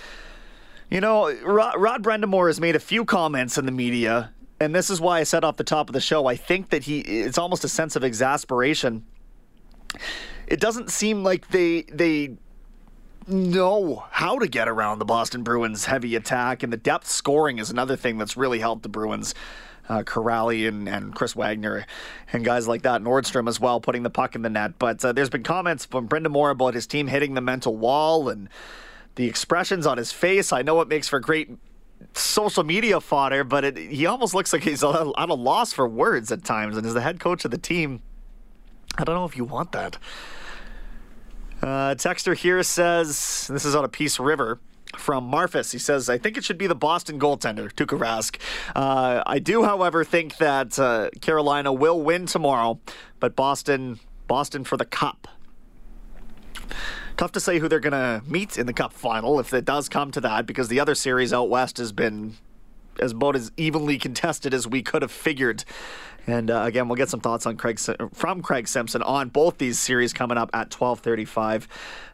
you 0.89 1.01
know, 1.01 1.33
Rod, 1.41 1.79
Rod 1.79 2.03
Brind'Amour 2.03 2.47
has 2.47 2.61
made 2.61 2.75
a 2.75 2.79
few 2.79 3.05
comments 3.05 3.57
in 3.57 3.65
the 3.65 3.71
media, 3.71 4.31
and 4.59 4.73
this 4.73 4.89
is 4.89 5.01
why 5.01 5.19
I 5.19 5.23
said 5.23 5.43
off 5.43 5.57
the 5.57 5.63
top 5.63 5.89
of 5.89 5.93
the 5.93 6.01
show, 6.01 6.27
I 6.27 6.35
think 6.35 6.69
that 6.69 6.83
he 6.83 6.99
it's 6.99 7.37
almost 7.37 7.63
a 7.63 7.69
sense 7.69 7.95
of 7.95 8.03
exasperation. 8.03 9.05
It 10.47 10.59
doesn't 10.59 10.91
seem 10.91 11.23
like 11.23 11.49
they 11.49 11.83
they 11.83 12.37
know 13.27 14.05
how 14.11 14.39
to 14.39 14.47
get 14.47 14.67
around 14.67 14.99
the 14.99 15.05
Boston 15.05 15.43
Bruins' 15.43 15.85
heavy 15.85 16.15
attack, 16.15 16.63
and 16.63 16.71
the 16.71 16.77
depth 16.77 17.07
scoring 17.07 17.59
is 17.59 17.69
another 17.69 17.95
thing 17.95 18.17
that's 18.17 18.37
really 18.37 18.59
helped 18.59 18.83
the 18.83 18.89
Bruins. 18.89 19.33
Uh, 19.87 20.01
Kuraly 20.01 20.67
and, 20.67 20.89
and 20.89 21.13
Chris 21.13 21.35
Wagner 21.35 21.85
and 22.33 22.43
guys 22.43 22.67
like 22.67 22.81
that, 22.81 23.03
Nordstrom 23.03 23.47
as 23.47 23.59
well, 23.59 23.79
putting 23.79 24.01
the 24.01 24.09
puck 24.09 24.33
in 24.33 24.41
the 24.41 24.49
net. 24.49 24.79
But 24.79 25.05
uh, 25.05 25.13
there's 25.13 25.29
been 25.29 25.43
comments 25.43 25.85
from 25.85 26.07
Brind'Amour 26.07 26.49
about 26.49 26.73
his 26.73 26.87
team 26.87 27.05
hitting 27.05 27.35
the 27.35 27.41
mental 27.41 27.77
wall 27.77 28.27
and 28.27 28.49
the 29.13 29.27
expressions 29.27 29.85
on 29.85 29.99
his 29.99 30.11
face. 30.11 30.51
I 30.51 30.63
know 30.63 30.81
it 30.81 30.87
makes 30.87 31.07
for 31.07 31.19
great 31.19 31.51
social 32.13 32.63
media 32.63 32.99
fodder, 32.99 33.43
but 33.43 33.63
it, 33.63 33.77
he 33.77 34.07
almost 34.07 34.33
looks 34.33 34.53
like 34.53 34.63
he's 34.63 34.83
at 34.83 34.89
a 34.93 35.33
loss 35.35 35.71
for 35.71 35.87
words 35.87 36.31
at 36.31 36.43
times. 36.43 36.77
And 36.77 36.85
as 36.87 36.95
the 36.95 37.01
head 37.01 37.19
coach 37.19 37.45
of 37.45 37.51
the 37.51 37.57
team, 37.59 38.01
I 38.97 39.03
don't 39.03 39.13
know 39.13 39.25
if 39.25 39.37
you 39.37 39.43
want 39.43 39.71
that. 39.73 39.99
Uh, 41.65 41.95
texter 41.95 42.37
here 42.37 42.61
says, 42.61 43.47
this 43.51 43.65
is 43.65 43.73
on 43.73 43.83
a 43.83 43.87
Peace 43.87 44.19
River 44.19 44.59
from 44.97 45.31
Marfus. 45.31 45.71
He 45.71 45.79
says, 45.79 46.07
I 46.09 46.19
think 46.19 46.37
it 46.37 46.43
should 46.43 46.59
be 46.59 46.67
the 46.67 46.75
Boston 46.75 47.19
goaltender, 47.19 47.73
Tuukka 47.73 47.97
Rask. 47.97 48.37
Uh, 48.75 49.23
I 49.25 49.39
do, 49.39 49.63
however, 49.63 50.03
think 50.03 50.37
that 50.37 50.77
uh, 50.77 51.09
Carolina 51.21 51.73
will 51.73 51.99
win 51.99 52.27
tomorrow, 52.27 52.79
but 53.19 53.35
Boston, 53.35 53.99
Boston 54.27 54.63
for 54.63 54.77
the 54.77 54.85
cup. 54.85 55.27
Tough 57.17 57.31
to 57.31 57.39
say 57.39 57.57
who 57.57 57.67
they're 57.67 57.79
going 57.79 57.93
to 57.93 58.21
meet 58.29 58.59
in 58.59 58.67
the 58.67 58.73
cup 58.73 58.93
final 58.93 59.39
if 59.39 59.51
it 59.51 59.65
does 59.65 59.89
come 59.89 60.11
to 60.11 60.21
that, 60.21 60.45
because 60.45 60.67
the 60.67 60.79
other 60.79 60.93
series 60.93 61.33
out 61.33 61.49
west 61.49 61.79
has 61.79 61.91
been 61.91 62.37
as 62.99 63.11
about 63.11 63.35
as 63.35 63.51
evenly 63.57 63.97
contested 64.05 64.53
as 64.53 64.67
we 64.67 64.81
could 64.81 65.01
have 65.01 65.11
figured. 65.11 65.63
And 66.27 66.49
uh, 66.49 66.63
again, 66.63 66.87
we'll 66.87 66.95
get 66.95 67.09
some 67.09 67.19
thoughts 67.19 67.45
on 67.45 67.55
Craig 67.55 67.79
from 68.13 68.41
Craig 68.41 68.67
Simpson 68.67 69.01
on 69.03 69.29
both 69.29 69.57
these 69.57 69.79
series 69.79 70.13
coming 70.13 70.37
up 70.37 70.49
at 70.53 70.69
12:35. 70.69 71.67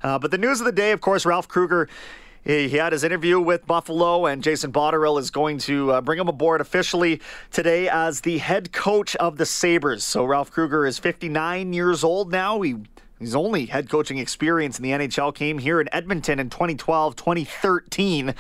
Uh, 0.04 0.20
but 0.20 0.32
the 0.32 0.38
news 0.38 0.60
of 0.60 0.66
the 0.66 0.72
day, 0.72 0.92
of 0.92 1.02
course, 1.02 1.26
Ralph 1.26 1.48
Krueger. 1.48 1.88
He, 2.44 2.70
had 2.70 2.92
his 2.92 3.04
interview 3.04 3.40
with 3.40 3.68
Buffalo, 3.68 4.26
and 4.26 4.42
Jason 4.42 4.72
Botterill 4.72 5.20
is 5.20 5.30
going 5.30 5.60
to 5.60 5.92
uh, 5.92 6.02
bring 6.02 6.18
him 6.18 6.28
aboard 6.28 6.60
officially 6.60 7.22
today 7.52 7.88
as 7.88 8.22
the 8.22 8.40
head 8.40 8.72
coach 8.72 9.16
of 9.18 9.38
the 9.38 9.46
Sabres. 9.46 10.04
So 10.04 10.26
Ralph 10.26 10.50
Krueger 10.50 10.88
is 10.88 10.98
59 10.98 11.72
years 11.72 12.04
old 12.04 12.32
now. 12.32 12.62
He 12.62 12.78
his 13.22 13.36
only 13.36 13.68
head 13.68 13.90
coaching 13.90 14.18
experience 14.18 14.80
in 14.80 14.84
the 14.84 14.90
NHL 14.90 15.34
came 15.34 15.60
here 15.60 15.80
in 15.80 15.88
Edmonton 15.94 16.40
in 16.40 16.50
2012 16.50 17.16
2013. 17.16 18.34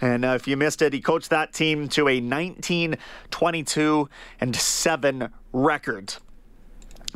And 0.00 0.24
uh, 0.24 0.28
if 0.28 0.46
you 0.46 0.56
missed 0.56 0.82
it, 0.82 0.92
he 0.92 1.00
coached 1.00 1.30
that 1.30 1.52
team 1.52 1.88
to 1.90 2.08
a 2.08 2.20
19 2.20 2.96
22 3.30 4.08
and 4.40 4.54
7 4.54 5.30
record. 5.52 6.14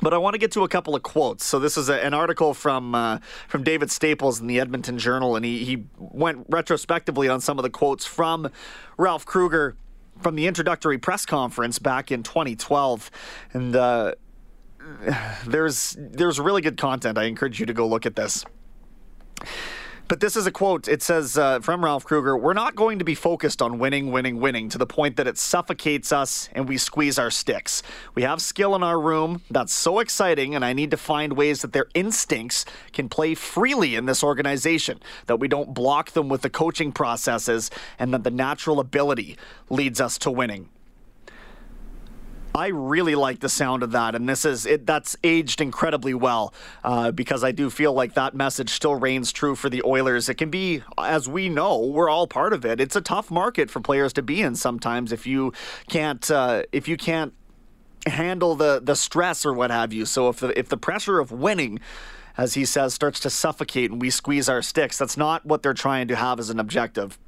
But 0.02 0.14
I 0.14 0.18
want 0.18 0.32
to 0.32 0.38
get 0.38 0.52
to 0.52 0.64
a 0.64 0.68
couple 0.68 0.96
of 0.96 1.02
quotes. 1.02 1.44
So 1.44 1.58
this 1.58 1.76
is 1.76 1.90
a, 1.90 2.04
an 2.04 2.14
article 2.14 2.54
from 2.54 2.94
uh, 2.94 3.18
from 3.48 3.64
David 3.64 3.90
Staples 3.90 4.40
in 4.40 4.46
the 4.46 4.58
Edmonton 4.58 4.98
Journal, 4.98 5.36
and 5.36 5.44
he, 5.44 5.64
he 5.64 5.84
went 5.98 6.46
retrospectively 6.48 7.28
on 7.28 7.40
some 7.40 7.58
of 7.58 7.64
the 7.64 7.70
quotes 7.70 8.06
from 8.06 8.50
Ralph 8.96 9.26
Krueger 9.26 9.76
from 10.22 10.36
the 10.36 10.46
introductory 10.46 10.98
press 10.98 11.26
conference 11.26 11.78
back 11.78 12.10
in 12.10 12.22
2012. 12.22 13.10
And 13.52 13.76
uh, 13.76 14.14
there's 15.46 15.96
there's 15.98 16.40
really 16.40 16.62
good 16.62 16.76
content. 16.76 17.18
I 17.18 17.24
encourage 17.24 17.60
you 17.60 17.66
to 17.66 17.74
go 17.74 17.86
look 17.86 18.06
at 18.06 18.16
this. 18.16 18.44
But 20.10 20.18
this 20.18 20.34
is 20.34 20.44
a 20.44 20.50
quote. 20.50 20.88
It 20.88 21.04
says 21.04 21.38
uh, 21.38 21.60
from 21.60 21.84
Ralph 21.84 22.04
Krueger 22.04 22.36
We're 22.36 22.52
not 22.52 22.74
going 22.74 22.98
to 22.98 23.04
be 23.04 23.14
focused 23.14 23.62
on 23.62 23.78
winning, 23.78 24.10
winning, 24.10 24.40
winning 24.40 24.68
to 24.70 24.76
the 24.76 24.84
point 24.84 25.16
that 25.16 25.28
it 25.28 25.38
suffocates 25.38 26.10
us 26.10 26.48
and 26.52 26.68
we 26.68 26.78
squeeze 26.78 27.16
our 27.16 27.30
sticks. 27.30 27.80
We 28.16 28.22
have 28.22 28.42
skill 28.42 28.74
in 28.74 28.82
our 28.82 29.00
room. 29.00 29.42
That's 29.52 29.72
so 29.72 30.00
exciting, 30.00 30.56
and 30.56 30.64
I 30.64 30.72
need 30.72 30.90
to 30.90 30.96
find 30.96 31.34
ways 31.34 31.62
that 31.62 31.72
their 31.72 31.86
instincts 31.94 32.64
can 32.92 33.08
play 33.08 33.36
freely 33.36 33.94
in 33.94 34.06
this 34.06 34.24
organization, 34.24 34.98
that 35.26 35.38
we 35.38 35.46
don't 35.46 35.74
block 35.74 36.10
them 36.10 36.28
with 36.28 36.42
the 36.42 36.50
coaching 36.50 36.90
processes, 36.90 37.70
and 37.96 38.12
that 38.12 38.24
the 38.24 38.32
natural 38.32 38.80
ability 38.80 39.38
leads 39.68 40.00
us 40.00 40.18
to 40.18 40.30
winning. 40.32 40.70
I 42.54 42.68
really 42.68 43.14
like 43.14 43.40
the 43.40 43.48
sound 43.48 43.82
of 43.82 43.92
that, 43.92 44.14
and 44.14 44.28
this 44.28 44.44
is 44.44 44.66
it. 44.66 44.86
That's 44.86 45.16
aged 45.22 45.60
incredibly 45.60 46.14
well 46.14 46.52
uh, 46.82 47.12
because 47.12 47.44
I 47.44 47.52
do 47.52 47.70
feel 47.70 47.92
like 47.92 48.14
that 48.14 48.34
message 48.34 48.70
still 48.70 48.96
reigns 48.96 49.32
true 49.32 49.54
for 49.54 49.70
the 49.70 49.82
Oilers. 49.84 50.28
It 50.28 50.34
can 50.34 50.50
be, 50.50 50.82
as 50.98 51.28
we 51.28 51.48
know, 51.48 51.78
we're 51.78 52.08
all 52.08 52.26
part 52.26 52.52
of 52.52 52.64
it. 52.64 52.80
It's 52.80 52.96
a 52.96 53.00
tough 53.00 53.30
market 53.30 53.70
for 53.70 53.80
players 53.80 54.12
to 54.14 54.22
be 54.22 54.42
in 54.42 54.56
sometimes 54.56 55.12
if 55.12 55.26
you 55.26 55.52
can't 55.88 56.28
uh, 56.30 56.64
if 56.72 56.88
you 56.88 56.96
can't 56.96 57.32
handle 58.06 58.56
the 58.56 58.80
the 58.82 58.96
stress 58.96 59.46
or 59.46 59.52
what 59.52 59.70
have 59.70 59.92
you. 59.92 60.04
So 60.04 60.28
if 60.28 60.40
the 60.40 60.58
if 60.58 60.68
the 60.68 60.76
pressure 60.76 61.20
of 61.20 61.30
winning 61.30 61.80
as 62.36 62.54
he 62.54 62.64
says, 62.64 62.94
starts 62.94 63.20
to 63.20 63.28
suffocate 63.28 63.90
and 63.90 64.00
we 64.00 64.08
squeeze 64.08 64.48
our 64.48 64.62
sticks. 64.62 64.96
That's 64.96 65.16
not 65.16 65.44
what 65.44 65.62
they're 65.62 65.74
trying 65.74 66.08
to 66.08 66.16
have 66.16 66.38
as 66.38 66.48
an 66.48 66.58
objective. 66.58 67.18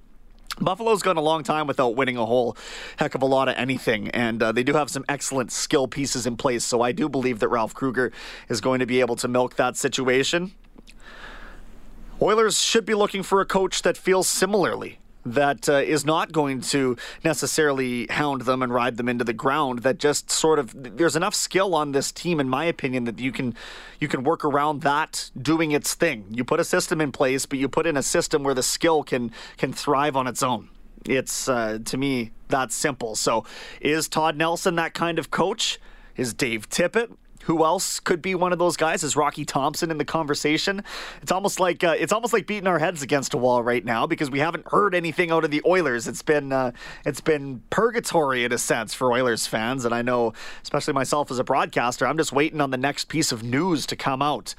Buffalo's 0.61 1.03
gone 1.03 1.17
a 1.17 1.23
long 1.23 1.43
time 1.43 1.67
without 1.67 1.97
winning 1.97 2.17
a 2.17 2.27
whole 2.27 2.57
heck 2.99 3.15
of 3.15 3.23
a 3.23 3.27
lot 3.27 3.49
of 3.49 3.55
anything, 3.57 4.09
and 4.09 4.43
uh, 4.43 4.53
they 4.53 4.63
do 4.63 4.75
have 4.75 4.91
some 4.91 5.05
excellent 5.09 5.51
skill 5.51 5.89
pieces 5.89 6.27
in 6.27 6.37
place. 6.37 6.65
So 6.65 6.83
I 6.83 6.93
do 6.93 7.09
believe 7.09 7.39
that 7.41 7.49
Ralph 7.49 7.75
Krueger 7.75 8.13
is 8.49 8.61
going 8.61 8.81
to 8.81 8.87
be 8.87 9.01
able 9.01 9.17
to 9.17 9.29
milk 9.29 9.57
that 9.57 9.77
situation. 9.77 10.53
Oilers 12.21 12.61
should 12.61 12.85
be 12.85 12.95
looking 12.95 13.23
for 13.23 13.41
a 13.41 13.47
coach 13.47 13.83
that 13.83 13.97
feels 13.97 14.29
similarly 14.29 14.99
that 15.25 15.69
uh, 15.69 15.75
is 15.75 16.05
not 16.05 16.33
going 16.33 16.61
to 16.61 16.97
necessarily 17.25 18.07
hound 18.11 18.43
them 18.43 18.63
and 18.63 18.73
ride 18.73 18.97
them 18.97 19.09
into 19.09 19.25
the 19.25 19.33
ground 19.33 19.81
that 19.81 19.99
just 19.99 20.31
sort 20.31 20.59
of 20.59 20.97
there's 20.97 21.17
enough 21.17 21.35
skill 21.35 21.75
on 21.75 21.93
this 21.93 22.11
team 22.11 22.41
in 22.41 22.49
my 22.49 22.65
opinion 22.65 23.05
that 23.05 23.19
you 23.19 23.33
can 23.33 23.55
you 24.01 24.09
can 24.09 24.25
work 24.25 24.45
around 24.45 24.83
that 24.83 25.31
doing 25.41 25.71
its 25.71 25.95
thing 25.95 26.27
you 26.31 26.45
put 26.45 26.59
a 26.59 26.65
system 26.65 27.01
in 27.01 27.13
place 27.13 27.47
but 27.47 27.59
you 27.59 27.69
put 27.69 27.87
in 27.87 27.97
a 27.97 28.03
system 28.03 28.43
where 28.43 28.55
the 28.55 28.63
skill 28.63 29.03
can 29.03 29.31
can 29.57 29.73
thrive 29.73 30.17
on 30.17 30.27
its 30.27 30.43
own 30.43 30.69
It's 31.05 31.49
uh, 31.49 31.79
to 31.85 31.97
me 31.97 32.33
that 32.53 32.71
simple. 32.71 33.17
So, 33.17 33.45
is 33.81 34.09
Todd 34.09 34.37
Nelson 34.37 34.77
that 34.77 34.95
kind 34.95 35.19
of 35.19 35.31
coach? 35.31 35.81
Is 36.17 36.33
Dave 36.33 36.69
Tippett? 36.69 37.17
Who 37.45 37.65
else 37.65 38.01
could 38.01 38.23
be 38.23 38.35
one 38.35 38.53
of 38.53 38.59
those 38.59 38.77
guys? 38.77 39.03
Is 39.03 39.17
Rocky 39.17 39.45
Thompson 39.45 39.91
in 39.91 39.99
the 39.99 40.05
conversation? 40.05 40.85
It's 41.23 41.33
almost 41.33 41.59
like 41.59 41.83
uh, 41.83 41.97
it's 41.99 42.13
almost 42.13 42.33
like 42.33 42.47
beating 42.47 42.67
our 42.67 42.79
heads 42.79 43.03
against 43.03 43.35
a 43.35 43.37
wall 43.37 43.63
right 43.63 43.85
now 43.85 44.07
because 44.07 44.31
we 44.31 44.39
haven't 44.39 44.67
heard 44.69 44.95
anything 44.95 45.31
out 45.31 45.45
of 45.45 45.51
the 45.51 45.63
Oilers. 45.67 46.07
It's 46.07 46.23
been 46.23 46.53
uh, 46.53 46.73
it's 47.05 47.21
been 47.21 47.63
purgatory 47.71 48.45
in 48.45 48.53
a 48.53 48.59
sense 48.59 48.95
for 48.95 49.13
Oilers 49.13 49.47
fans, 49.47 49.85
and 49.85 49.95
I 49.95 50.03
know, 50.03 50.33
especially 50.63 50.95
myself 50.95 51.31
as 51.31 51.39
a 51.39 51.45
broadcaster, 51.45 52.07
I'm 52.07 52.17
just 52.17 52.33
waiting 52.33 52.61
on 52.61 52.71
the 52.71 52.77
next 52.77 53.07
piece 53.09 53.33
of 53.33 53.43
news 53.43 53.87
to 53.87 53.97
come 53.97 54.23
out. 54.23 54.55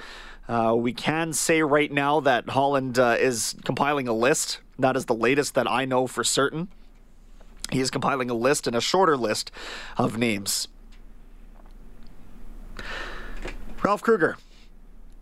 Uh, 0.47 0.75
we 0.77 0.91
can 0.91 1.31
say 1.31 1.61
right 1.61 1.91
now 1.91 2.19
that 2.19 2.49
Holland 2.49 2.99
uh, 2.99 3.15
is 3.19 3.55
compiling 3.63 4.07
a 4.07 4.13
list. 4.13 4.59
That 4.77 4.97
is 4.97 5.05
the 5.05 5.15
latest 5.15 5.55
that 5.55 5.69
I 5.69 5.85
know 5.85 6.07
for 6.07 6.23
certain. 6.23 6.67
He 7.71 7.79
is 7.79 7.89
compiling 7.89 8.29
a 8.29 8.33
list 8.33 8.67
and 8.67 8.75
a 8.75 8.81
shorter 8.81 9.15
list 9.15 9.51
of 9.97 10.17
names. 10.17 10.67
Ralph 13.83 14.01
Krueger 14.01 14.37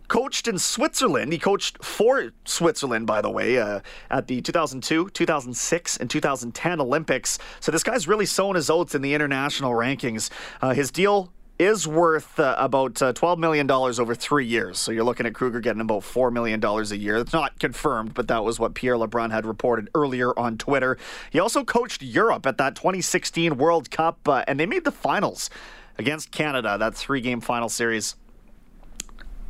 coached 0.06 0.46
in 0.46 0.58
Switzerland. 0.58 1.32
He 1.32 1.38
coached 1.38 1.82
for 1.82 2.32
Switzerland, 2.44 3.06
by 3.06 3.20
the 3.20 3.30
way, 3.30 3.58
uh, 3.58 3.80
at 4.10 4.28
the 4.28 4.40
2002, 4.40 5.10
2006, 5.10 5.96
and 5.96 6.08
2010 6.08 6.80
Olympics. 6.80 7.38
So 7.60 7.72
this 7.72 7.82
guy's 7.82 8.06
really 8.06 8.26
sown 8.26 8.54
his 8.54 8.70
oats 8.70 8.94
in 8.94 9.02
the 9.02 9.14
international 9.14 9.72
rankings. 9.72 10.30
Uh, 10.60 10.74
his 10.74 10.90
deal 10.90 11.32
is 11.58 11.88
worth 11.88 12.38
uh, 12.38 12.54
about 12.58 13.00
uh, 13.02 13.12
$12 13.12 13.38
million 13.38 13.70
over 13.70 14.14
three 14.14 14.46
years. 14.46 14.78
So 14.78 14.92
you're 14.92 15.04
looking 15.04 15.26
at 15.26 15.34
Krueger 15.34 15.60
getting 15.60 15.80
about 15.80 16.02
$4 16.02 16.32
million 16.32 16.62
a 16.62 16.82
year. 16.94 17.16
It's 17.16 17.32
not 17.32 17.58
confirmed, 17.58 18.14
but 18.14 18.28
that 18.28 18.44
was 18.44 18.60
what 18.60 18.74
Pierre 18.74 18.96
LeBrun 18.96 19.30
had 19.30 19.44
reported 19.44 19.88
earlier 19.94 20.38
on 20.38 20.58
Twitter. 20.58 20.98
He 21.30 21.40
also 21.40 21.64
coached 21.64 22.02
Europe 22.02 22.46
at 22.46 22.58
that 22.58 22.76
2016 22.76 23.56
World 23.56 23.90
Cup, 23.90 24.28
uh, 24.28 24.44
and 24.46 24.60
they 24.60 24.66
made 24.66 24.84
the 24.84 24.92
finals 24.92 25.50
against 25.98 26.30
Canada, 26.30 26.76
that 26.78 26.94
three 26.94 27.20
game 27.20 27.40
final 27.40 27.68
series 27.68 28.16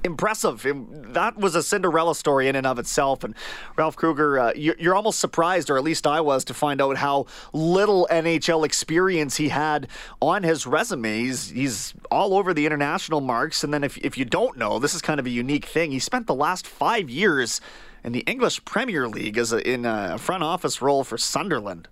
impressive. 0.04 0.66
That 1.12 1.36
was 1.36 1.54
a 1.54 1.62
Cinderella 1.62 2.14
story 2.14 2.48
in 2.48 2.56
and 2.56 2.66
of 2.66 2.78
itself. 2.78 3.24
And 3.24 3.34
Ralph 3.76 3.96
Krueger, 3.96 4.38
uh, 4.38 4.52
you're 4.54 4.94
almost 4.94 5.18
surprised, 5.18 5.70
or 5.70 5.76
at 5.76 5.84
least 5.84 6.06
I 6.06 6.20
was, 6.20 6.44
to 6.44 6.54
find 6.54 6.80
out 6.80 6.96
how 6.96 7.26
little 7.52 8.06
NHL 8.10 8.64
experience 8.64 9.36
he 9.36 9.48
had 9.48 9.88
on 10.20 10.42
his 10.42 10.66
resume. 10.66 11.20
He's, 11.20 11.50
he's 11.50 11.94
all 12.10 12.34
over 12.34 12.52
the 12.52 12.66
international 12.66 13.20
marks. 13.20 13.62
And 13.64 13.72
then 13.72 13.84
if, 13.84 13.98
if 13.98 14.18
you 14.18 14.24
don't 14.24 14.56
know, 14.56 14.78
this 14.78 14.94
is 14.94 15.02
kind 15.02 15.20
of 15.20 15.26
a 15.26 15.30
unique 15.30 15.66
thing. 15.66 15.92
He 15.92 15.98
spent 15.98 16.26
the 16.26 16.34
last 16.34 16.66
five 16.66 17.08
years 17.08 17.60
in 18.04 18.12
the 18.12 18.20
English 18.20 18.64
Premier 18.64 19.08
League 19.08 19.38
as 19.38 19.52
a, 19.52 19.68
in 19.68 19.84
a 19.84 20.18
front 20.18 20.42
office 20.42 20.82
role 20.82 21.04
for 21.04 21.16
Sunderland. 21.16 21.88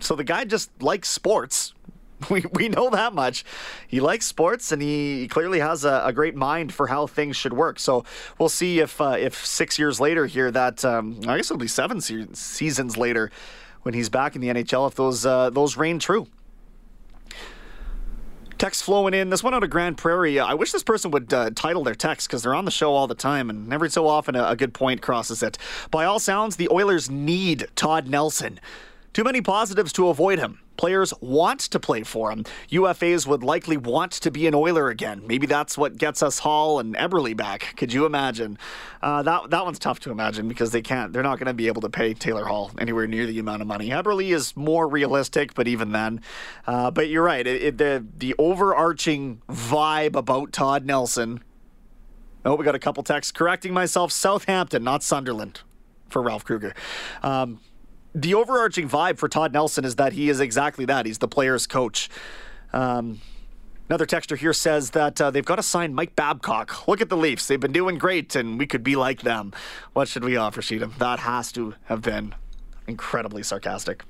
So 0.00 0.14
the 0.14 0.24
guy 0.24 0.44
just 0.44 0.70
likes 0.82 1.08
sports 1.08 1.74
We, 2.30 2.44
we 2.52 2.68
know 2.68 2.90
that 2.90 3.14
much. 3.14 3.44
He 3.88 4.00
likes 4.00 4.26
sports, 4.26 4.72
and 4.72 4.82
he 4.82 5.26
clearly 5.28 5.60
has 5.60 5.84
a, 5.84 6.02
a 6.04 6.12
great 6.12 6.36
mind 6.36 6.72
for 6.72 6.86
how 6.86 7.06
things 7.06 7.36
should 7.36 7.52
work. 7.52 7.78
So 7.78 8.04
we'll 8.38 8.48
see 8.48 8.78
if 8.80 9.00
uh, 9.00 9.16
if 9.18 9.44
six 9.44 9.78
years 9.78 10.00
later 10.00 10.26
here, 10.26 10.50
that 10.50 10.84
um, 10.84 11.18
I 11.26 11.36
guess 11.36 11.50
it'll 11.50 11.58
be 11.58 11.66
seven 11.66 12.00
se- 12.00 12.28
seasons 12.34 12.96
later, 12.96 13.30
when 13.82 13.94
he's 13.94 14.08
back 14.08 14.34
in 14.34 14.42
the 14.42 14.48
NHL, 14.48 14.88
if 14.88 14.94
those 14.94 15.24
uh, 15.24 15.50
those 15.50 15.76
reign 15.76 15.98
true. 15.98 16.26
Text 18.58 18.82
flowing 18.82 19.14
in. 19.14 19.30
This 19.30 19.42
one 19.42 19.54
out 19.54 19.64
of 19.64 19.70
Grande 19.70 19.96
Prairie. 19.96 20.38
I 20.38 20.52
wish 20.52 20.70
this 20.70 20.82
person 20.82 21.10
would 21.12 21.32
uh, 21.32 21.48
title 21.54 21.82
their 21.82 21.94
text 21.94 22.28
because 22.28 22.42
they're 22.42 22.54
on 22.54 22.66
the 22.66 22.70
show 22.70 22.92
all 22.92 23.06
the 23.06 23.14
time, 23.14 23.48
and 23.48 23.72
every 23.72 23.88
so 23.88 24.06
often 24.06 24.36
a, 24.36 24.50
a 24.50 24.56
good 24.56 24.74
point 24.74 25.00
crosses 25.00 25.42
it. 25.42 25.56
By 25.90 26.04
all 26.04 26.18
sounds, 26.18 26.56
the 26.56 26.68
Oilers 26.70 27.08
need 27.08 27.68
Todd 27.74 28.06
Nelson. 28.06 28.60
Too 29.12 29.24
many 29.24 29.40
positives 29.40 29.92
to 29.94 30.08
avoid 30.08 30.38
him. 30.38 30.60
Players 30.76 31.12
want 31.20 31.60
to 31.60 31.80
play 31.80 32.04
for 32.04 32.30
him. 32.30 32.44
UFAs 32.70 33.26
would 33.26 33.42
likely 33.42 33.76
want 33.76 34.12
to 34.12 34.30
be 34.30 34.46
an 34.46 34.54
Oiler 34.54 34.88
again. 34.88 35.26
Maybe 35.26 35.46
that's 35.46 35.76
what 35.76 35.98
gets 35.98 36.22
us 36.22 36.38
Hall 36.38 36.78
and 36.78 36.94
Eberle 36.94 37.36
back. 37.36 37.74
Could 37.76 37.92
you 37.92 38.06
imagine? 38.06 38.56
Uh, 39.02 39.22
that 39.24 39.50
that 39.50 39.64
one's 39.64 39.78
tough 39.80 40.00
to 40.00 40.10
imagine 40.10 40.48
because 40.48 40.70
they 40.70 40.80
can't. 40.80 41.12
They're 41.12 41.24
not 41.24 41.38
going 41.38 41.48
to 41.48 41.54
be 41.54 41.66
able 41.66 41.82
to 41.82 41.90
pay 41.90 42.14
Taylor 42.14 42.44
Hall 42.44 42.70
anywhere 42.78 43.06
near 43.06 43.26
the 43.26 43.38
amount 43.40 43.62
of 43.62 43.68
money. 43.68 43.90
Eberle 43.90 44.30
is 44.30 44.56
more 44.56 44.88
realistic, 44.88 45.54
but 45.54 45.66
even 45.68 45.92
then. 45.92 46.22
Uh, 46.66 46.90
but 46.90 47.08
you're 47.08 47.24
right. 47.24 47.46
It, 47.46 47.62
it, 47.62 47.78
the 47.78 48.06
the 48.16 48.34
overarching 48.38 49.42
vibe 49.50 50.14
about 50.14 50.52
Todd 50.52 50.86
Nelson. 50.86 51.42
Oh, 52.44 52.54
we 52.54 52.64
got 52.64 52.74
a 52.74 52.78
couple 52.78 53.02
texts 53.02 53.32
correcting 53.32 53.74
myself. 53.74 54.12
Southampton, 54.12 54.82
not 54.82 55.02
Sunderland, 55.02 55.60
for 56.08 56.22
Ralph 56.22 56.44
Krueger. 56.44 56.74
Um, 57.22 57.60
the 58.14 58.34
overarching 58.34 58.88
vibe 58.88 59.18
for 59.18 59.28
Todd 59.28 59.52
Nelson 59.52 59.84
is 59.84 59.96
that 59.96 60.12
he 60.12 60.28
is 60.28 60.40
exactly 60.40 60.84
that. 60.86 61.06
He's 61.06 61.18
the 61.18 61.28
player's 61.28 61.66
coach. 61.66 62.08
Um, 62.72 63.20
another 63.88 64.06
texter 64.06 64.36
here 64.36 64.52
says 64.52 64.90
that 64.90 65.20
uh, 65.20 65.30
they've 65.30 65.44
got 65.44 65.56
to 65.56 65.62
sign 65.62 65.94
Mike 65.94 66.16
Babcock. 66.16 66.88
Look 66.88 67.00
at 67.00 67.08
the 67.08 67.16
Leafs. 67.16 67.46
They've 67.46 67.60
been 67.60 67.72
doing 67.72 67.98
great, 67.98 68.34
and 68.34 68.58
we 68.58 68.66
could 68.66 68.82
be 68.82 68.96
like 68.96 69.22
them. 69.22 69.52
What 69.92 70.08
should 70.08 70.24
we 70.24 70.36
offer, 70.36 70.60
Sheedham? 70.60 70.94
That 70.98 71.20
has 71.20 71.52
to 71.52 71.74
have 71.84 72.02
been 72.02 72.34
incredibly 72.86 73.42
sarcastic. 73.42 74.04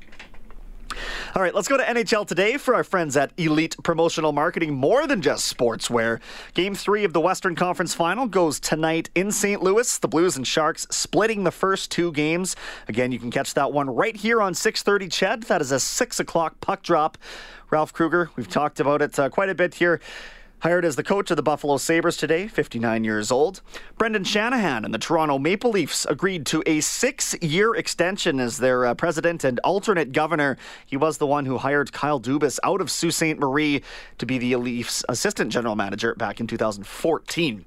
All 1.34 1.42
right, 1.42 1.54
let's 1.54 1.68
go 1.68 1.76
to 1.76 1.82
NHL 1.82 2.26
today 2.26 2.56
for 2.56 2.74
our 2.74 2.84
friends 2.84 3.16
at 3.16 3.32
Elite 3.36 3.76
Promotional 3.82 4.32
Marketing, 4.32 4.74
more 4.74 5.06
than 5.06 5.22
just 5.22 5.56
sportswear. 5.56 6.20
Game 6.54 6.74
three 6.74 7.04
of 7.04 7.12
the 7.12 7.20
Western 7.20 7.54
Conference 7.54 7.94
Final 7.94 8.26
goes 8.26 8.58
tonight 8.58 9.10
in 9.14 9.30
St. 9.30 9.62
Louis. 9.62 9.98
The 9.98 10.08
Blues 10.08 10.36
and 10.36 10.46
Sharks 10.46 10.86
splitting 10.90 11.44
the 11.44 11.50
first 11.50 11.90
two 11.90 12.12
games. 12.12 12.56
Again, 12.88 13.12
you 13.12 13.18
can 13.18 13.30
catch 13.30 13.54
that 13.54 13.72
one 13.72 13.88
right 13.88 14.16
here 14.16 14.42
on 14.42 14.54
6:30. 14.54 15.08
Ched, 15.08 15.46
that 15.46 15.60
is 15.60 15.72
a 15.72 15.80
six 15.80 16.18
o'clock 16.18 16.60
puck 16.60 16.82
drop. 16.82 17.16
Ralph 17.70 17.92
Krueger, 17.92 18.30
we've 18.34 18.48
talked 18.48 18.80
about 18.80 19.00
it 19.00 19.18
uh, 19.18 19.28
quite 19.28 19.48
a 19.48 19.54
bit 19.54 19.74
here. 19.74 20.00
Hired 20.60 20.84
as 20.84 20.96
the 20.96 21.02
coach 21.02 21.30
of 21.30 21.38
the 21.38 21.42
Buffalo 21.42 21.78
Sabres 21.78 22.18
today, 22.18 22.46
59 22.46 23.02
years 23.02 23.30
old. 23.30 23.62
Brendan 23.96 24.24
Shanahan 24.24 24.84
and 24.84 24.92
the 24.92 24.98
Toronto 24.98 25.38
Maple 25.38 25.70
Leafs 25.70 26.04
agreed 26.04 26.44
to 26.46 26.62
a 26.66 26.80
six 26.80 27.34
year 27.40 27.74
extension 27.74 28.38
as 28.38 28.58
their 28.58 28.84
uh, 28.84 28.92
president 28.92 29.42
and 29.42 29.58
alternate 29.60 30.12
governor. 30.12 30.58
He 30.84 30.98
was 30.98 31.16
the 31.16 31.26
one 31.26 31.46
who 31.46 31.56
hired 31.56 31.94
Kyle 31.94 32.20
Dubas 32.20 32.58
out 32.62 32.82
of 32.82 32.90
Sault 32.90 33.14
Ste. 33.14 33.38
Marie 33.38 33.82
to 34.18 34.26
be 34.26 34.36
the 34.36 34.54
Leafs 34.56 35.02
assistant 35.08 35.50
general 35.50 35.76
manager 35.76 36.14
back 36.14 36.40
in 36.40 36.46
2014. 36.46 37.64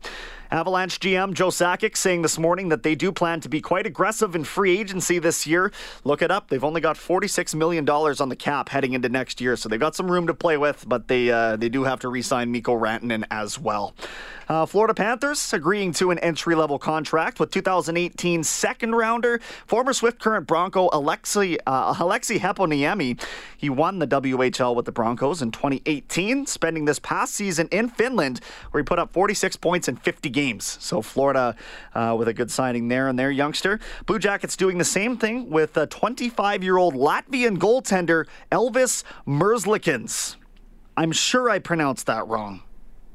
Avalanche 0.52 1.00
GM 1.00 1.34
Joe 1.34 1.48
Sakic 1.48 1.98
saying 1.98 2.22
this 2.22 2.38
morning 2.38 2.70
that 2.70 2.84
they 2.84 2.96
do 2.96 3.12
plan 3.12 3.40
to 3.42 3.50
be 3.50 3.62
quite 3.62 3.86
aggressive 3.86 4.36
in 4.36 4.44
free 4.44 4.78
agency 4.78 5.20
this 5.20 5.48
year. 5.48 5.72
Look 6.04 6.22
it 6.22 6.32
up. 6.32 6.50
They've 6.50 6.64
only 6.64 6.82
got 6.82 6.96
$46 6.96 7.56
million 7.56 7.88
on 7.90 8.30
the 8.30 8.36
cap 8.36 8.70
heading 8.70 8.94
into 8.94 9.10
next 9.10 9.42
year, 9.42 9.56
so 9.56 9.68
they've 9.70 9.80
got 9.80 9.96
some 9.96 10.10
room 10.12 10.28
to 10.28 10.34
play 10.34 10.58
with, 10.58 10.86
but 10.88 11.08
they 11.08 11.32
uh, 11.32 11.56
they 11.56 11.70
do 11.70 11.84
have 11.84 12.00
to 12.02 12.10
re 12.10 12.22
sign 12.22 12.52
Mikko 12.52 12.80
Rantanen 12.80 13.24
as 13.32 13.60
well. 13.60 13.96
Uh, 14.48 14.66
Florida 14.66 14.94
Panthers 14.94 15.54
agreeing 15.54 15.94
to 15.94 16.12
an 16.12 16.20
entry 16.20 16.54
level 16.54 16.78
contract 16.78 17.40
with 17.40 17.50
2018 17.52 18.44
second 18.44 18.94
rounder, 18.94 19.40
former 19.66 19.94
Swift 19.94 20.20
Current 20.20 20.46
Bronco 20.46 20.90
Aleksi, 20.90 21.58
uh, 21.66 21.94
Aleksi 21.94 22.40
Heponiemi. 22.40 23.20
He 23.58 23.70
won 23.70 24.00
the 24.00 24.08
WHL 24.08 24.76
with 24.76 24.86
the 24.86 24.92
Broncos 24.92 25.42
in 25.42 25.52
2018, 25.52 26.46
spending 26.46 26.86
this 26.86 27.00
past 27.00 27.34
season 27.34 27.68
in 27.72 27.90
Finland, 27.90 28.42
where 28.72 28.84
he 28.84 28.86
put 28.86 29.00
up 29.00 29.14
46 29.14 29.56
points 29.58 29.88
in 29.88 29.96
50 29.96 30.30
games. 30.30 30.43
So 30.52 31.02
Florida 31.02 31.56
uh, 31.96 32.16
with 32.18 32.28
a 32.28 32.34
good 32.34 32.52
signing 32.52 32.88
there 32.88 33.08
and 33.08 33.18
their 33.18 33.32
youngster. 33.32 33.80
Blue 34.06 34.20
Jackets 34.20 34.58
doing 34.58 34.78
the 34.78 34.86
same 34.86 35.18
thing 35.18 35.50
with 35.50 35.78
a 35.78 35.88
25 35.88 36.64
year 36.64 36.78
old 36.78 36.96
Latvian 36.96 37.58
goaltender 37.58 38.26
Elvis 38.52 39.04
Merzlikins. 39.26 40.36
I'm 40.96 41.12
sure 41.12 41.50
I 41.50 41.60
pronounced 41.60 42.06
that 42.08 42.28
wrong 42.28 42.62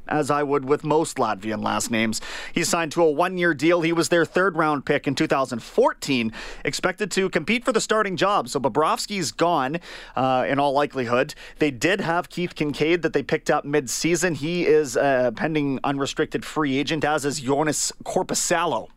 as 0.08 0.30
I 0.30 0.42
would 0.42 0.64
with 0.64 0.84
most 0.84 1.16
Latvian 1.16 1.62
last 1.62 1.90
names. 1.90 2.20
He 2.52 2.64
signed 2.64 2.92
to 2.92 3.02
a 3.02 3.10
one 3.10 3.38
year 3.38 3.54
deal. 3.54 3.82
He 3.82 3.92
was 3.92 4.08
their 4.08 4.24
third 4.24 4.56
round 4.56 4.84
pick 4.84 5.06
in 5.06 5.14
2014, 5.14 6.32
expected 6.64 7.10
to 7.12 7.28
compete 7.30 7.64
for 7.64 7.72
the 7.72 7.80
starting 7.80 8.16
job. 8.16 8.48
So 8.48 8.60
Bobrovsky's 8.60 9.32
gone 9.32 9.78
uh, 10.16 10.46
in 10.48 10.58
all 10.58 10.72
likelihood. 10.72 11.34
They 11.58 11.70
did 11.70 12.00
have 12.00 12.28
Keith 12.28 12.54
Kinkaid 12.54 13.02
that 13.02 13.12
they 13.12 13.22
picked 13.22 13.50
up 13.50 13.64
mid 13.64 13.90
season. 13.90 14.34
He 14.34 14.66
is 14.66 14.96
a 14.96 15.32
pending 15.34 15.80
unrestricted 15.84 16.44
free 16.44 16.78
agent, 16.78 17.04
as 17.04 17.24
is 17.24 17.40
Joonas 17.40 17.92
Korpisalo. 18.04 18.88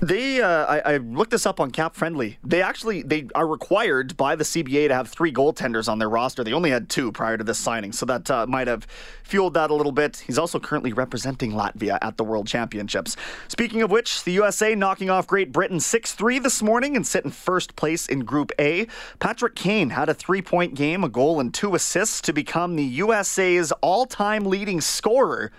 They, 0.00 0.40
uh, 0.40 0.64
I, 0.66 0.94
I, 0.94 0.96
looked 0.98 1.32
this 1.32 1.44
up 1.44 1.58
on 1.58 1.72
Cap 1.72 1.96
Friendly. 1.96 2.38
They 2.44 2.62
actually 2.62 3.02
they 3.02 3.26
are 3.34 3.48
required 3.48 4.16
by 4.16 4.36
the 4.36 4.44
CBA 4.44 4.86
to 4.88 4.94
have 4.94 5.08
three 5.08 5.32
goaltenders 5.32 5.88
on 5.88 5.98
their 5.98 6.08
roster. 6.08 6.44
They 6.44 6.52
only 6.52 6.70
had 6.70 6.88
two 6.88 7.10
prior 7.10 7.36
to 7.36 7.42
this 7.42 7.58
signing, 7.58 7.90
so 7.90 8.06
that 8.06 8.30
uh, 8.30 8.46
might 8.46 8.68
have 8.68 8.86
fueled 9.24 9.54
that 9.54 9.70
a 9.70 9.74
little 9.74 9.90
bit. 9.90 10.18
He's 10.18 10.38
also 10.38 10.60
currently 10.60 10.92
representing 10.92 11.50
Latvia 11.50 11.98
at 12.00 12.16
the 12.16 12.22
World 12.22 12.46
Championships. 12.46 13.16
Speaking 13.48 13.82
of 13.82 13.90
which, 13.90 14.22
the 14.22 14.30
USA 14.32 14.76
knocking 14.76 15.10
off 15.10 15.26
Great 15.26 15.50
Britain 15.50 15.78
6-3 15.78 16.40
this 16.44 16.62
morning 16.62 16.94
and 16.94 17.04
sitting 17.04 17.32
first 17.32 17.74
place 17.74 18.06
in 18.06 18.20
Group 18.20 18.52
A. 18.60 18.86
Patrick 19.18 19.56
Kane 19.56 19.90
had 19.90 20.08
a 20.08 20.14
three-point 20.14 20.76
game, 20.76 21.02
a 21.02 21.08
goal, 21.08 21.40
and 21.40 21.52
two 21.52 21.74
assists 21.74 22.20
to 22.20 22.32
become 22.32 22.76
the 22.76 22.84
USA's 22.84 23.72
all-time 23.82 24.44
leading 24.44 24.80
scorer 24.80 25.50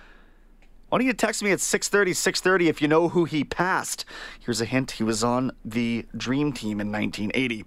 Why 0.89 0.97
don't 0.97 1.05
you 1.05 1.13
text 1.13 1.43
me 1.43 1.51
at 1.51 1.59
6:30 1.59 2.15
6:30 2.15 2.67
if 2.67 2.81
you 2.81 2.87
know 2.87 3.09
who 3.09 3.25
he 3.25 3.43
passed? 3.43 4.05
Here's 4.39 4.59
a 4.59 4.65
hint: 4.65 4.91
he 4.91 5.03
was 5.03 5.23
on 5.23 5.51
the 5.63 6.05
Dream 6.17 6.51
Team 6.51 6.81
in 6.81 6.91
1980. 6.91 7.65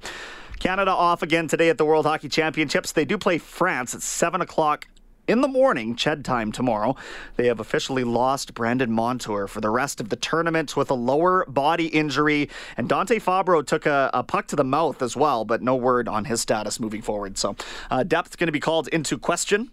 Canada 0.59 0.91
off 0.91 1.23
again 1.23 1.47
today 1.47 1.69
at 1.69 1.79
the 1.79 1.85
World 1.85 2.05
Hockey 2.05 2.29
Championships. 2.29 2.93
They 2.93 3.05
do 3.05 3.19
play 3.19 3.39
France 3.39 3.95
at 3.95 4.03
seven 4.03 4.41
o'clock 4.41 4.89
in 5.29 5.41
the 5.41 5.49
morning, 5.49 5.95
Ched 5.95 6.25
time 6.25 6.51
tomorrow. 6.51 6.97
They 7.37 7.47
have 7.47 7.61
officially 7.61 8.03
lost 8.03 8.55
Brandon 8.55 8.91
Montour 8.91 9.47
for 9.47 9.61
the 9.61 9.71
rest 9.71 10.01
of 10.01 10.09
the 10.09 10.17
tournament 10.17 10.77
with 10.77 10.91
a 10.91 10.95
lower 10.95 11.45
body 11.47 11.87
injury. 11.87 12.51
And 12.77 12.89
Dante 12.89 13.21
Fabbro 13.21 13.65
took 13.65 13.87
a, 13.87 14.11
a 14.13 14.25
puck 14.25 14.49
to 14.49 14.57
the 14.57 14.65
mouth 14.65 15.01
as 15.01 15.17
well, 15.17 15.45
but 15.45 15.63
no 15.63 15.77
word 15.77 16.09
on 16.09 16.25
his 16.25 16.41
status 16.41 16.81
moving 16.81 17.03
forward. 17.03 17.39
So 17.39 17.55
uh, 17.89 18.03
depth 18.03 18.37
going 18.37 18.49
to 18.49 18.53
be 18.53 18.61
called 18.61 18.89
into 18.89 19.17
question. 19.17 19.71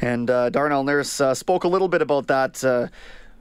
And 0.00 0.30
uh, 0.30 0.50
Darnell 0.50 0.84
Nurse 0.84 1.20
uh, 1.20 1.34
spoke 1.34 1.64
a 1.64 1.68
little 1.68 1.88
bit 1.88 2.02
about 2.02 2.26
that. 2.26 2.62
Uh, 2.62 2.88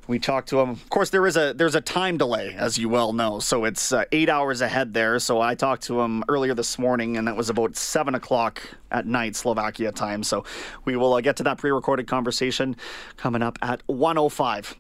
we 0.08 0.20
talked 0.20 0.50
to 0.50 0.60
him. 0.60 0.70
Of 0.70 0.90
course, 0.90 1.10
there 1.10 1.26
is 1.26 1.36
a 1.36 1.54
there's 1.54 1.76
a 1.76 1.82
time 1.82 2.18
delay, 2.18 2.54
as 2.56 2.78
you 2.78 2.90
well 2.90 3.12
know, 3.12 3.40
so 3.40 3.66
it's 3.66 3.92
uh, 3.92 4.06
eight 4.12 4.30
hours 4.30 4.62
ahead 4.62 4.94
there. 4.94 5.18
So 5.20 5.42
I 5.42 5.56
talked 5.56 5.84
to 5.84 6.00
him 6.00 6.24
earlier 6.30 6.54
this 6.54 6.78
morning, 6.78 7.18
and 7.18 7.28
that 7.28 7.36
was 7.36 7.50
about 7.50 7.76
seven 7.76 8.14
o'clock 8.14 8.62
at 8.92 9.08
night 9.08 9.36
Slovakia 9.36 9.92
time. 9.92 10.24
So 10.24 10.46
we 10.86 10.96
will 10.96 11.14
uh, 11.14 11.22
get 11.22 11.38
to 11.38 11.44
that 11.44 11.58
pre-recorded 11.58 12.08
conversation 12.08 12.76
coming 13.18 13.42
up 13.42 13.58
at 13.62 13.82
105. 13.88 14.76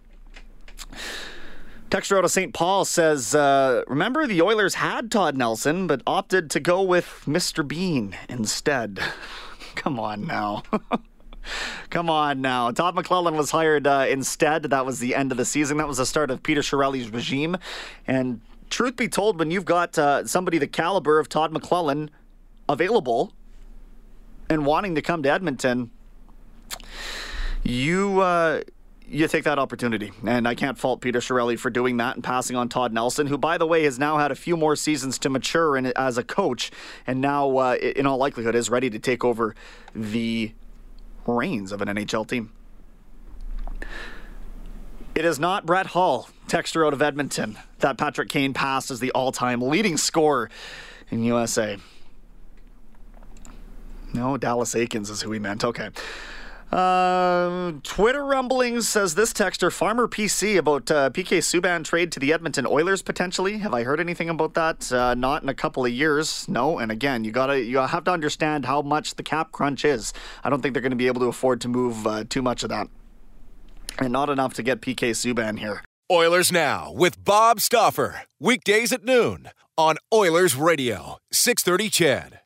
Texter 1.89 2.17
out 2.17 2.25
of 2.25 2.31
St. 2.31 2.53
Paul 2.53 2.83
says, 2.83 3.33
uh, 3.33 3.83
Remember, 3.87 4.27
the 4.27 4.41
Oilers 4.41 4.75
had 4.75 5.11
Todd 5.11 5.37
Nelson, 5.37 5.87
but 5.87 6.01
opted 6.05 6.49
to 6.51 6.59
go 6.59 6.81
with 6.81 7.23
Mr. 7.25 7.67
Bean 7.67 8.15
instead. 8.27 8.99
Come 9.75 9.99
on 9.99 10.25
now. 10.25 10.63
Come 11.89 12.09
on 12.09 12.41
now. 12.41 12.71
Todd 12.71 12.95
McLellan 12.95 13.35
was 13.35 13.51
hired 13.51 13.87
uh, 13.87 14.05
instead. 14.09 14.63
That 14.63 14.85
was 14.85 14.99
the 14.99 15.15
end 15.15 15.31
of 15.31 15.37
the 15.37 15.45
season. 15.45 15.77
That 15.77 15.87
was 15.87 15.97
the 15.97 16.05
start 16.05 16.31
of 16.31 16.43
Peter 16.43 16.61
Chiarelli's 16.61 17.09
regime. 17.09 17.57
And 18.07 18.41
truth 18.69 18.95
be 18.95 19.07
told, 19.07 19.39
when 19.39 19.51
you've 19.51 19.65
got 19.65 19.97
uh, 19.97 20.25
somebody 20.25 20.57
the 20.57 20.67
caliber 20.67 21.19
of 21.19 21.29
Todd 21.29 21.53
McLellan 21.53 22.09
available 22.67 23.33
and 24.49 24.65
wanting 24.65 24.95
to 24.95 25.01
come 25.01 25.23
to 25.23 25.31
Edmonton, 25.31 25.91
you. 27.63 28.21
Uh, 28.21 28.61
you 29.07 29.27
take 29.27 29.43
that 29.43 29.59
opportunity. 29.59 30.11
And 30.25 30.47
I 30.47 30.55
can't 30.55 30.77
fault 30.77 31.01
Peter 31.01 31.19
Chiarelli 31.19 31.57
for 31.59 31.69
doing 31.69 31.97
that 31.97 32.15
and 32.15 32.23
passing 32.23 32.55
on 32.55 32.69
Todd 32.69 32.93
Nelson, 32.93 33.27
who, 33.27 33.37
by 33.37 33.57
the 33.57 33.67
way, 33.67 33.83
has 33.83 33.99
now 33.99 34.17
had 34.17 34.31
a 34.31 34.35
few 34.35 34.57
more 34.57 34.75
seasons 34.75 35.19
to 35.19 35.29
mature 35.29 35.77
in, 35.77 35.93
as 35.95 36.17
a 36.17 36.23
coach 36.23 36.71
and 37.05 37.21
now, 37.21 37.57
uh, 37.57 37.75
in 37.75 38.05
all 38.05 38.17
likelihood, 38.17 38.55
is 38.55 38.69
ready 38.69 38.89
to 38.89 38.99
take 38.99 39.23
over 39.23 39.55
the 39.93 40.53
reins 41.27 41.71
of 41.71 41.81
an 41.81 41.87
NHL 41.87 42.27
team. 42.27 42.51
It 45.13 45.23
is 45.23 45.39
not 45.39 45.65
Brett 45.65 45.87
Hull, 45.87 46.29
texter 46.47 46.85
out 46.85 46.93
of 46.93 47.01
Edmonton, 47.01 47.57
that 47.79 47.97
Patrick 47.97 48.29
Kane 48.29 48.53
passed 48.53 48.91
as 48.91 48.99
the 48.99 49.11
all 49.11 49.31
time 49.31 49.61
leading 49.61 49.97
scorer 49.97 50.49
in 51.09 51.23
USA. 51.23 51.77
No, 54.13 54.37
Dallas 54.37 54.73
Eakins 54.73 55.09
is 55.09 55.21
who 55.21 55.31
he 55.31 55.39
meant. 55.39 55.63
Okay. 55.63 55.89
Uh, 56.71 57.73
Twitter 57.83 58.25
rumblings 58.25 58.89
says 58.89 59.15
this 59.15 59.31
texter, 59.31 59.71
Farmer 59.71 60.07
PC, 60.07 60.57
about 60.57 60.89
uh, 60.91 61.09
PK 61.09 61.37
Subban 61.37 61.83
trade 61.83 62.11
to 62.11 62.19
the 62.19 62.33
Edmonton 62.33 62.65
Oilers 62.67 63.01
potentially. 63.01 63.59
Have 63.59 63.73
I 63.73 63.83
heard 63.83 63.99
anything 63.99 64.29
about 64.29 64.55
that? 64.55 64.91
Uh, 64.91 65.13
not 65.13 65.43
in 65.43 65.49
a 65.49 65.53
couple 65.53 65.85
of 65.85 65.91
years. 65.91 66.47
No. 66.49 66.79
And 66.79 66.91
again, 66.91 67.23
you 67.23 67.31
gotta 67.31 67.61
you 67.61 67.77
have 67.77 68.03
to 68.05 68.11
understand 68.11 68.65
how 68.65 68.81
much 68.81 69.15
the 69.15 69.23
cap 69.23 69.51
crunch 69.51 69.85
is. 69.85 70.11
I 70.43 70.49
don't 70.49 70.61
think 70.61 70.73
they're 70.73 70.81
going 70.81 70.89
to 70.91 70.97
be 70.97 71.07
able 71.07 71.21
to 71.21 71.27
afford 71.27 71.61
to 71.61 71.67
move 71.67 72.05
uh, 72.05 72.23
too 72.27 72.41
much 72.41 72.63
of 72.63 72.69
that, 72.69 72.87
and 73.99 74.11
not 74.11 74.29
enough 74.29 74.53
to 74.55 74.63
get 74.63 74.81
PK 74.81 75.11
Subban 75.11 75.59
here. 75.59 75.83
Oilers 76.11 76.51
now 76.51 76.91
with 76.91 77.23
Bob 77.23 77.59
Stauffer 77.59 78.23
weekdays 78.39 78.91
at 78.91 79.03
noon 79.03 79.49
on 79.77 79.97
Oilers 80.13 80.55
Radio 80.55 81.17
630 81.31 81.89
CHED. 81.89 82.39